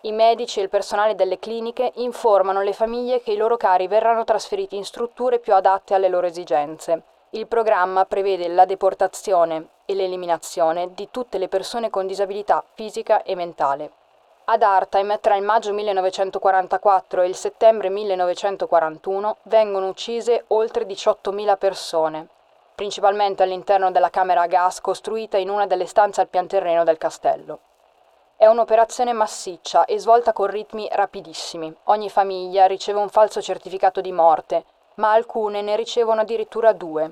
I 0.00 0.10
medici 0.10 0.58
e 0.58 0.64
il 0.64 0.68
personale 0.68 1.14
delle 1.14 1.38
cliniche 1.38 1.92
informano 1.94 2.60
le 2.60 2.72
famiglie 2.72 3.22
che 3.22 3.30
i 3.30 3.36
loro 3.36 3.56
cari 3.56 3.86
verranno 3.86 4.24
trasferiti 4.24 4.74
in 4.74 4.84
strutture 4.84 5.38
più 5.38 5.54
adatte 5.54 5.94
alle 5.94 6.08
loro 6.08 6.26
esigenze. 6.26 7.02
Il 7.30 7.46
programma 7.46 8.04
prevede 8.04 8.48
la 8.48 8.64
deportazione 8.64 9.68
e 9.84 9.94
l'eliminazione 9.94 10.92
di 10.92 11.06
tutte 11.12 11.38
le 11.38 11.46
persone 11.46 11.90
con 11.90 12.04
disabilità 12.04 12.64
fisica 12.74 13.22
e 13.22 13.36
mentale. 13.36 13.92
Ad 14.46 14.60
Artheim, 14.62 15.20
tra 15.20 15.36
il 15.36 15.44
maggio 15.44 15.72
1944 15.72 17.22
e 17.22 17.28
il 17.28 17.36
settembre 17.36 17.90
1941, 17.90 19.36
vengono 19.42 19.86
uccise 19.86 20.42
oltre 20.48 20.84
18.000 20.84 21.56
persone, 21.58 22.28
principalmente 22.78 23.42
all'interno 23.42 23.90
della 23.90 24.08
camera 24.08 24.42
a 24.42 24.46
gas 24.46 24.80
costruita 24.80 25.36
in 25.36 25.50
una 25.50 25.66
delle 25.66 25.84
stanze 25.84 26.20
al 26.20 26.28
pian 26.28 26.46
terreno 26.46 26.84
del 26.84 26.96
castello. 26.96 27.58
È 28.36 28.46
un'operazione 28.46 29.12
massiccia 29.12 29.84
e 29.84 29.98
svolta 29.98 30.32
con 30.32 30.46
ritmi 30.46 30.88
rapidissimi. 30.92 31.74
Ogni 31.86 32.08
famiglia 32.08 32.66
riceve 32.66 33.00
un 33.00 33.08
falso 33.08 33.42
certificato 33.42 34.00
di 34.00 34.12
morte, 34.12 34.64
ma 34.94 35.10
alcune 35.10 35.60
ne 35.60 35.74
ricevono 35.74 36.20
addirittura 36.20 36.72
due. 36.72 37.10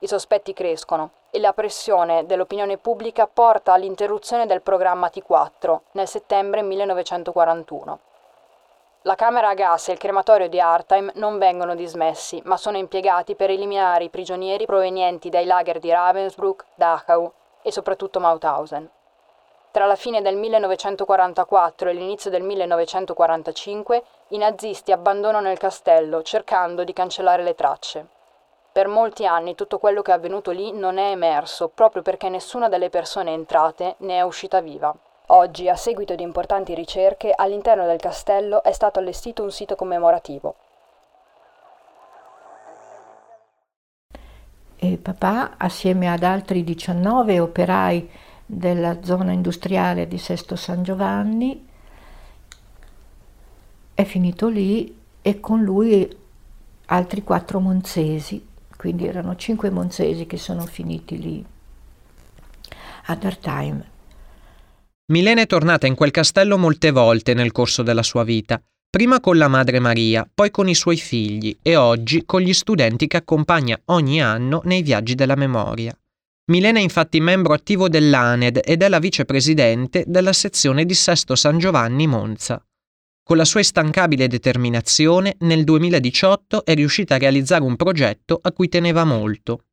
I 0.00 0.06
sospetti 0.06 0.52
crescono 0.52 1.12
e 1.30 1.40
la 1.40 1.54
pressione 1.54 2.26
dell'opinione 2.26 2.76
pubblica 2.76 3.26
porta 3.26 3.72
all'interruzione 3.72 4.44
del 4.44 4.60
programma 4.60 5.10
T4 5.10 5.78
nel 5.92 6.06
settembre 6.06 6.60
1941. 6.60 7.98
La 9.02 9.14
camera 9.14 9.50
a 9.50 9.54
gas 9.54 9.88
e 9.88 9.92
il 9.92 9.98
crematorio 9.98 10.48
di 10.48 10.58
Artheim 10.58 11.12
non 11.14 11.38
vengono 11.38 11.76
dismessi, 11.76 12.42
ma 12.44 12.56
sono 12.56 12.78
impiegati 12.78 13.36
per 13.36 13.48
eliminare 13.48 14.04
i 14.04 14.10
prigionieri 14.10 14.66
provenienti 14.66 15.28
dai 15.28 15.44
lager 15.44 15.78
di 15.78 15.88
Ravensbrück, 15.88 16.64
Dachau 16.74 17.32
e 17.62 17.70
soprattutto 17.70 18.18
Mauthausen. 18.18 18.90
Tra 19.70 19.86
la 19.86 19.94
fine 19.94 20.20
del 20.20 20.36
1944 20.36 21.88
e 21.88 21.92
l'inizio 21.92 22.28
del 22.28 22.42
1945 22.42 24.02
i 24.28 24.36
nazisti 24.36 24.90
abbandonano 24.90 25.48
il 25.52 25.58
castello 25.58 26.22
cercando 26.22 26.82
di 26.82 26.92
cancellare 26.92 27.44
le 27.44 27.54
tracce. 27.54 28.06
Per 28.72 28.88
molti 28.88 29.24
anni 29.26 29.54
tutto 29.54 29.78
quello 29.78 30.02
che 30.02 30.10
è 30.10 30.14
avvenuto 30.14 30.50
lì 30.50 30.72
non 30.72 30.98
è 30.98 31.10
emerso 31.10 31.68
proprio 31.68 32.02
perché 32.02 32.28
nessuna 32.28 32.68
delle 32.68 32.90
persone 32.90 33.30
entrate 33.30 33.94
ne 33.98 34.16
è 34.16 34.22
uscita 34.22 34.60
viva. 34.60 34.92
Oggi, 35.30 35.68
a 35.68 35.76
seguito 35.76 36.14
di 36.14 36.22
importanti 36.22 36.74
ricerche, 36.74 37.34
all'interno 37.36 37.84
del 37.84 38.00
castello 38.00 38.62
è 38.62 38.72
stato 38.72 38.98
allestito 38.98 39.42
un 39.42 39.50
sito 39.50 39.74
commemorativo. 39.76 40.54
E 44.76 44.96
papà, 44.96 45.58
assieme 45.58 46.10
ad 46.10 46.22
altri 46.22 46.64
19 46.64 47.40
operai 47.40 48.10
della 48.46 49.02
zona 49.02 49.32
industriale 49.32 50.08
di 50.08 50.16
Sesto 50.16 50.56
San 50.56 50.82
Giovanni, 50.82 51.68
è 53.92 54.04
finito 54.04 54.48
lì 54.48 54.98
e 55.20 55.40
con 55.40 55.62
lui 55.62 56.16
altri 56.86 57.22
quattro 57.22 57.60
monzesi, 57.60 58.48
quindi 58.78 59.06
erano 59.06 59.36
cinque 59.36 59.68
monzesi 59.68 60.24
che 60.24 60.38
sono 60.38 60.64
finiti 60.64 61.18
lì 61.18 61.46
ad 63.06 63.24
Artheim. 63.24 63.84
Milena 65.10 65.40
è 65.40 65.46
tornata 65.46 65.86
in 65.86 65.94
quel 65.94 66.10
castello 66.10 66.58
molte 66.58 66.90
volte 66.90 67.32
nel 67.32 67.50
corso 67.50 67.82
della 67.82 68.02
sua 68.02 68.24
vita, 68.24 68.62
prima 68.90 69.20
con 69.20 69.38
la 69.38 69.48
madre 69.48 69.78
Maria, 69.78 70.28
poi 70.32 70.50
con 70.50 70.68
i 70.68 70.74
suoi 70.74 70.98
figli 70.98 71.56
e 71.62 71.76
oggi 71.76 72.26
con 72.26 72.42
gli 72.42 72.52
studenti 72.52 73.06
che 73.06 73.16
accompagna 73.16 73.80
ogni 73.86 74.20
anno 74.20 74.60
nei 74.64 74.82
viaggi 74.82 75.14
della 75.14 75.34
memoria. 75.34 75.98
Milena 76.50 76.78
è 76.78 76.82
infatti 76.82 77.20
membro 77.20 77.54
attivo 77.54 77.88
dell'ANED 77.88 78.60
ed 78.62 78.82
è 78.82 78.88
la 78.90 78.98
vicepresidente 78.98 80.04
della 80.06 80.34
sezione 80.34 80.84
di 80.84 80.94
Sesto 80.94 81.36
San 81.36 81.56
Giovanni 81.56 82.06
Monza. 82.06 82.62
Con 83.22 83.38
la 83.38 83.46
sua 83.46 83.60
instancabile 83.60 84.28
determinazione, 84.28 85.36
nel 85.40 85.64
2018 85.64 86.66
è 86.66 86.74
riuscita 86.74 87.14
a 87.14 87.18
realizzare 87.18 87.62
un 87.64 87.76
progetto 87.76 88.38
a 88.42 88.52
cui 88.52 88.68
teneva 88.68 89.04
molto. 89.04 89.67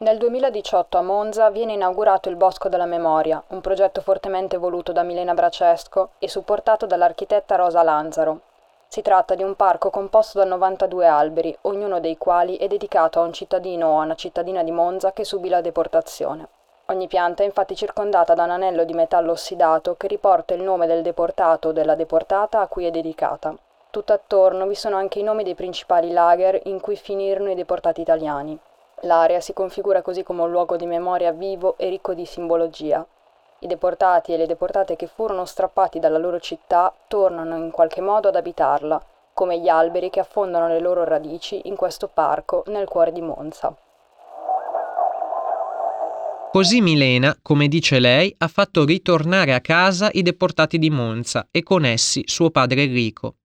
Nel 0.00 0.18
2018 0.18 0.96
a 0.96 1.02
Monza 1.02 1.50
viene 1.50 1.72
inaugurato 1.72 2.28
il 2.28 2.36
Bosco 2.36 2.68
della 2.68 2.86
Memoria, 2.86 3.42
un 3.48 3.60
progetto 3.60 4.00
fortemente 4.00 4.56
voluto 4.56 4.92
da 4.92 5.02
Milena 5.02 5.34
Bracesco 5.34 6.10
e 6.18 6.28
supportato 6.28 6.86
dall'architetta 6.86 7.56
Rosa 7.56 7.82
Lanzaro, 7.82 8.40
si 8.90 9.02
tratta 9.02 9.34
di 9.34 9.42
un 9.42 9.54
parco 9.54 9.90
composto 9.90 10.38
da 10.38 10.46
92 10.46 11.06
alberi, 11.06 11.54
ognuno 11.62 12.00
dei 12.00 12.16
quali 12.16 12.56
è 12.56 12.68
dedicato 12.68 13.20
a 13.20 13.24
un 13.24 13.34
cittadino 13.34 13.88
o 13.88 14.00
a 14.00 14.04
una 14.04 14.14
cittadina 14.14 14.62
di 14.62 14.70
Monza 14.70 15.12
che 15.12 15.24
subì 15.24 15.50
la 15.50 15.60
deportazione. 15.60 16.48
Ogni 16.86 17.06
pianta 17.06 17.42
è 17.42 17.46
infatti 17.46 17.76
circondata 17.76 18.32
da 18.32 18.44
un 18.44 18.50
anello 18.50 18.84
di 18.84 18.94
metallo 18.94 19.32
ossidato 19.32 19.94
che 19.98 20.06
riporta 20.06 20.54
il 20.54 20.62
nome 20.62 20.86
del 20.86 21.02
deportato 21.02 21.68
o 21.68 21.72
della 21.72 21.96
deportata 21.96 22.60
a 22.60 22.66
cui 22.66 22.86
è 22.86 22.90
dedicata. 22.90 23.54
Tutt'attorno 23.90 24.66
vi 24.66 24.74
sono 24.74 24.96
anche 24.96 25.18
i 25.18 25.22
nomi 25.22 25.42
dei 25.42 25.54
principali 25.54 26.10
lager 26.10 26.58
in 26.64 26.80
cui 26.80 26.96
finirono 26.96 27.50
i 27.50 27.54
deportati 27.54 28.00
italiani. 28.00 28.58
L'area 29.02 29.40
si 29.40 29.52
configura 29.52 30.02
così 30.02 30.22
come 30.22 30.42
un 30.42 30.50
luogo 30.50 30.76
di 30.76 30.86
memoria 30.86 31.30
vivo 31.32 31.76
e 31.78 31.88
ricco 31.88 32.14
di 32.14 32.24
simbologia, 32.24 33.06
i 33.60 33.66
deportati 33.66 34.32
e 34.32 34.36
le 34.36 34.46
deportate 34.46 34.96
che 34.96 35.06
furono 35.06 35.44
strappati 35.44 35.98
dalla 35.98 36.18
loro 36.18 36.38
città 36.38 36.92
tornano 37.08 37.56
in 37.56 37.70
qualche 37.70 38.00
modo 38.00 38.28
ad 38.28 38.36
abitarla, 38.36 39.00
come 39.34 39.58
gli 39.58 39.68
alberi 39.68 40.10
che 40.10 40.20
affondano 40.20 40.68
le 40.68 40.80
loro 40.80 41.04
radici 41.04 41.60
in 41.64 41.76
questo 41.76 42.08
parco 42.12 42.64
nel 42.66 42.88
cuore 42.88 43.12
di 43.12 43.20
Monza. 43.20 43.74
Così 46.50 46.80
Milena, 46.80 47.36
come 47.42 47.68
dice 47.68 47.98
lei, 47.98 48.34
ha 48.38 48.48
fatto 48.48 48.84
ritornare 48.84 49.54
a 49.54 49.60
casa 49.60 50.08
i 50.12 50.22
deportati 50.22 50.78
di 50.78 50.90
Monza 50.90 51.46
e 51.50 51.62
con 51.62 51.84
essi 51.84 52.22
suo 52.26 52.50
padre 52.50 52.82
Enrico. 52.82 53.37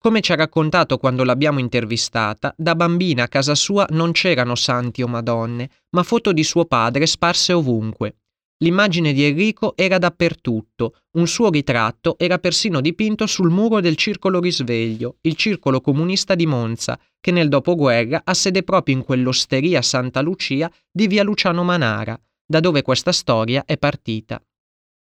Come 0.00 0.20
ci 0.20 0.32
ha 0.32 0.36
raccontato 0.36 0.96
quando 0.96 1.24
l'abbiamo 1.24 1.58
intervistata, 1.58 2.54
da 2.56 2.74
bambina 2.74 3.24
a 3.24 3.28
casa 3.28 3.54
sua 3.54 3.86
non 3.90 4.12
c'erano 4.12 4.54
santi 4.54 5.02
o 5.02 5.06
madonne, 5.06 5.68
ma 5.90 6.02
foto 6.02 6.32
di 6.32 6.42
suo 6.42 6.64
padre 6.64 7.06
sparse 7.06 7.52
ovunque, 7.52 8.14
L'immagine 8.62 9.14
di 9.14 9.24
Enrico 9.24 9.72
era 9.74 9.96
dappertutto, 9.96 10.96
un 11.12 11.26
suo 11.26 11.48
ritratto 11.48 12.16
era 12.18 12.38
persino 12.38 12.82
dipinto 12.82 13.26
sul 13.26 13.48
muro 13.48 13.80
del 13.80 13.96
Circolo 13.96 14.38
Risveglio, 14.38 15.16
il 15.22 15.34
circolo 15.34 15.80
comunista 15.80 16.34
di 16.34 16.44
Monza, 16.44 17.00
che 17.18 17.30
nel 17.30 17.48
dopoguerra 17.48 18.20
ha 18.22 18.34
sede 18.34 18.62
proprio 18.62 18.96
in 18.96 19.02
quell'osteria 19.02 19.80
Santa 19.80 20.20
Lucia 20.20 20.70
di 20.90 21.06
via 21.06 21.22
Luciano 21.22 21.64
Manara, 21.64 22.20
da 22.44 22.60
dove 22.60 22.82
questa 22.82 23.12
storia 23.12 23.64
è 23.64 23.78
partita. 23.78 24.42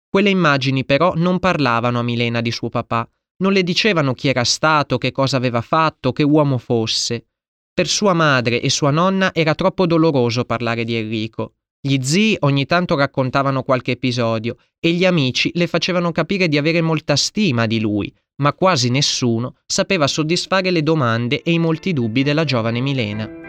Quelle 0.06 0.28
immagini 0.28 0.84
però 0.84 1.14
non 1.16 1.38
parlavano 1.38 1.98
a 1.98 2.02
Milena 2.02 2.42
di 2.42 2.52
suo 2.52 2.68
papà, 2.68 3.08
non 3.38 3.52
le 3.52 3.62
dicevano 3.62 4.14
chi 4.14 4.28
era 4.28 4.44
stato, 4.44 4.98
che 4.98 5.12
cosa 5.12 5.36
aveva 5.36 5.60
fatto, 5.60 6.12
che 6.12 6.22
uomo 6.22 6.58
fosse. 6.58 7.26
Per 7.72 7.86
sua 7.86 8.14
madre 8.14 8.60
e 8.60 8.70
sua 8.70 8.90
nonna 8.90 9.34
era 9.34 9.54
troppo 9.54 9.86
doloroso 9.86 10.44
parlare 10.44 10.84
di 10.84 10.94
Enrico. 10.94 11.54
Gli 11.78 12.02
zii 12.02 12.38
ogni 12.40 12.64
tanto 12.64 12.96
raccontavano 12.96 13.62
qualche 13.62 13.92
episodio 13.92 14.56
e 14.80 14.92
gli 14.92 15.04
amici 15.04 15.50
le 15.54 15.66
facevano 15.66 16.10
capire 16.10 16.48
di 16.48 16.56
avere 16.56 16.80
molta 16.80 17.16
stima 17.16 17.66
di 17.66 17.78
lui, 17.78 18.12
ma 18.36 18.54
quasi 18.54 18.88
nessuno 18.88 19.56
sapeva 19.66 20.06
soddisfare 20.06 20.70
le 20.70 20.82
domande 20.82 21.42
e 21.42 21.52
i 21.52 21.58
molti 21.58 21.92
dubbi 21.92 22.22
della 22.22 22.44
giovane 22.44 22.80
Milena. 22.80 23.44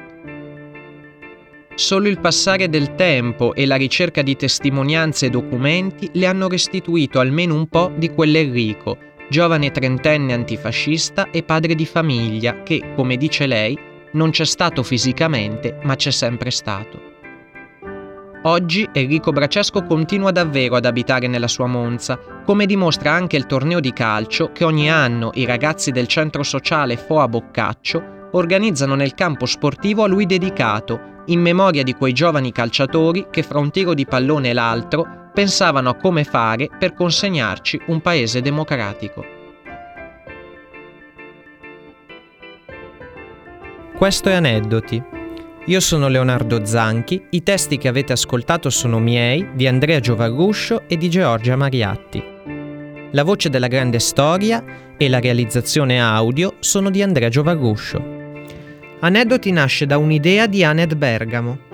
Solo 1.73 2.07
il 2.07 2.19
passare 2.19 2.69
del 2.69 2.95
tempo 2.95 3.53
e 3.53 3.65
la 3.65 3.75
ricerca 3.75 4.21
di 4.21 4.35
testimonianze 4.35 5.27
e 5.27 5.29
documenti 5.29 6.09
le 6.13 6.25
hanno 6.25 6.47
restituito 6.47 7.19
almeno 7.19 7.55
un 7.55 7.67
po' 7.67 7.91
di 7.95 8.09
quell'Enrico, 8.09 8.97
giovane 9.29 9.71
trentenne 9.71 10.33
antifascista 10.33 11.29
e 11.31 11.43
padre 11.43 11.75
di 11.75 11.85
famiglia 11.85 12.63
che, 12.63 12.93
come 12.95 13.17
dice 13.17 13.45
lei, 13.45 13.77
non 14.13 14.29
c'è 14.29 14.45
stato 14.45 14.83
fisicamente, 14.83 15.79
ma 15.83 15.95
c'è 15.95 16.11
sempre 16.11 16.49
stato. 16.49 17.15
Oggi 18.43 18.87
Enrico 18.93 19.31
Bracesco 19.31 19.83
continua 19.83 20.31
davvero 20.31 20.75
ad 20.75 20.85
abitare 20.85 21.27
nella 21.27 21.49
sua 21.49 21.67
Monza, 21.67 22.17
come 22.45 22.65
dimostra 22.65 23.11
anche 23.11 23.35
il 23.35 23.45
torneo 23.45 23.81
di 23.81 23.91
calcio 23.91 24.51
che 24.53 24.63
ogni 24.63 24.89
anno 24.89 25.31
i 25.33 25.45
ragazzi 25.45 25.91
del 25.91 26.07
centro 26.07 26.43
sociale 26.43 26.95
Foa 26.95 27.27
Boccaccio 27.27 28.29
organizzano 28.31 28.95
nel 28.95 29.15
campo 29.15 29.45
sportivo 29.45 30.03
a 30.03 30.07
lui 30.07 30.25
dedicato, 30.25 31.23
in 31.25 31.41
memoria 31.41 31.83
di 31.83 31.93
quei 31.93 32.13
giovani 32.13 32.53
calciatori 32.53 33.27
che 33.29 33.43
fra 33.43 33.59
un 33.59 33.69
tiro 33.69 33.93
di 33.93 34.05
pallone 34.05 34.49
e 34.49 34.53
l'altro 34.53 35.26
pensavano 35.37 35.91
a 35.91 35.95
come 35.95 36.23
fare 36.23 36.67
per 36.79 36.95
consegnarci 36.95 37.81
un 37.89 38.01
paese 38.01 38.41
democratico. 38.41 39.23
Questo 43.95 44.29
è 44.29 44.33
Aneddoti 44.33 45.15
io 45.67 45.81
sono 45.81 46.07
Leonardo 46.07 46.65
Zanchi, 46.65 47.21
i 47.31 47.43
testi 47.43 47.77
che 47.77 47.89
avete 47.89 48.13
ascoltato 48.13 48.69
sono 48.69 48.99
miei, 48.99 49.49
di 49.53 49.67
Andrea 49.67 49.99
Giovarruscio 49.99 50.83
e 50.87 50.95
di 50.95 51.09
Giorgia 51.09 51.57
Mariatti. 51.57 52.23
La 53.11 53.23
voce 53.23 53.49
della 53.49 53.67
grande 53.67 53.99
storia 53.99 54.63
e 54.95 55.09
la 55.09 55.19
realizzazione 55.19 55.99
audio 55.99 56.55
sono 56.59 56.89
di 56.89 57.01
Andrea 57.01 57.27
Giovarruscio. 57.27 58.01
Aneddoti 59.01 59.51
nasce 59.51 59.85
da 59.85 59.97
un'idea 59.97 60.47
di 60.47 60.63
Aned 60.63 60.95
Bergamo. 60.95 61.66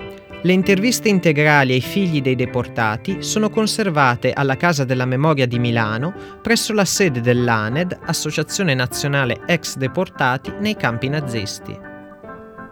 Le 0.44 0.52
interviste 0.52 1.08
integrali 1.08 1.72
ai 1.72 1.80
figli 1.80 2.20
dei 2.20 2.34
deportati 2.34 3.22
sono 3.22 3.48
conservate 3.48 4.30
alla 4.30 4.58
Casa 4.58 4.84
della 4.84 5.06
Memoria 5.06 5.46
di 5.46 5.58
Milano 5.58 6.12
presso 6.42 6.74
la 6.74 6.84
sede 6.84 7.22
dell'ANED, 7.22 8.00
Associazione 8.04 8.74
Nazionale 8.74 9.40
Ex 9.46 9.76
Deportati 9.76 10.52
nei 10.60 10.76
campi 10.76 11.08
nazisti. 11.08 11.74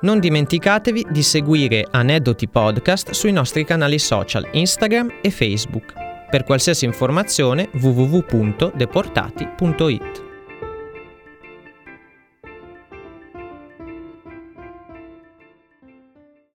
Non 0.02 0.20
dimenticatevi 0.20 1.06
di 1.08 1.22
seguire 1.22 1.86
Aneddoti 1.90 2.46
Podcast 2.46 3.12
sui 3.12 3.32
nostri 3.32 3.64
canali 3.64 3.98
social 3.98 4.46
Instagram 4.52 5.20
e 5.22 5.30
Facebook. 5.30 5.94
Per 6.28 6.44
qualsiasi 6.44 6.84
informazione 6.84 7.70
www.deportati.it. 7.72 10.21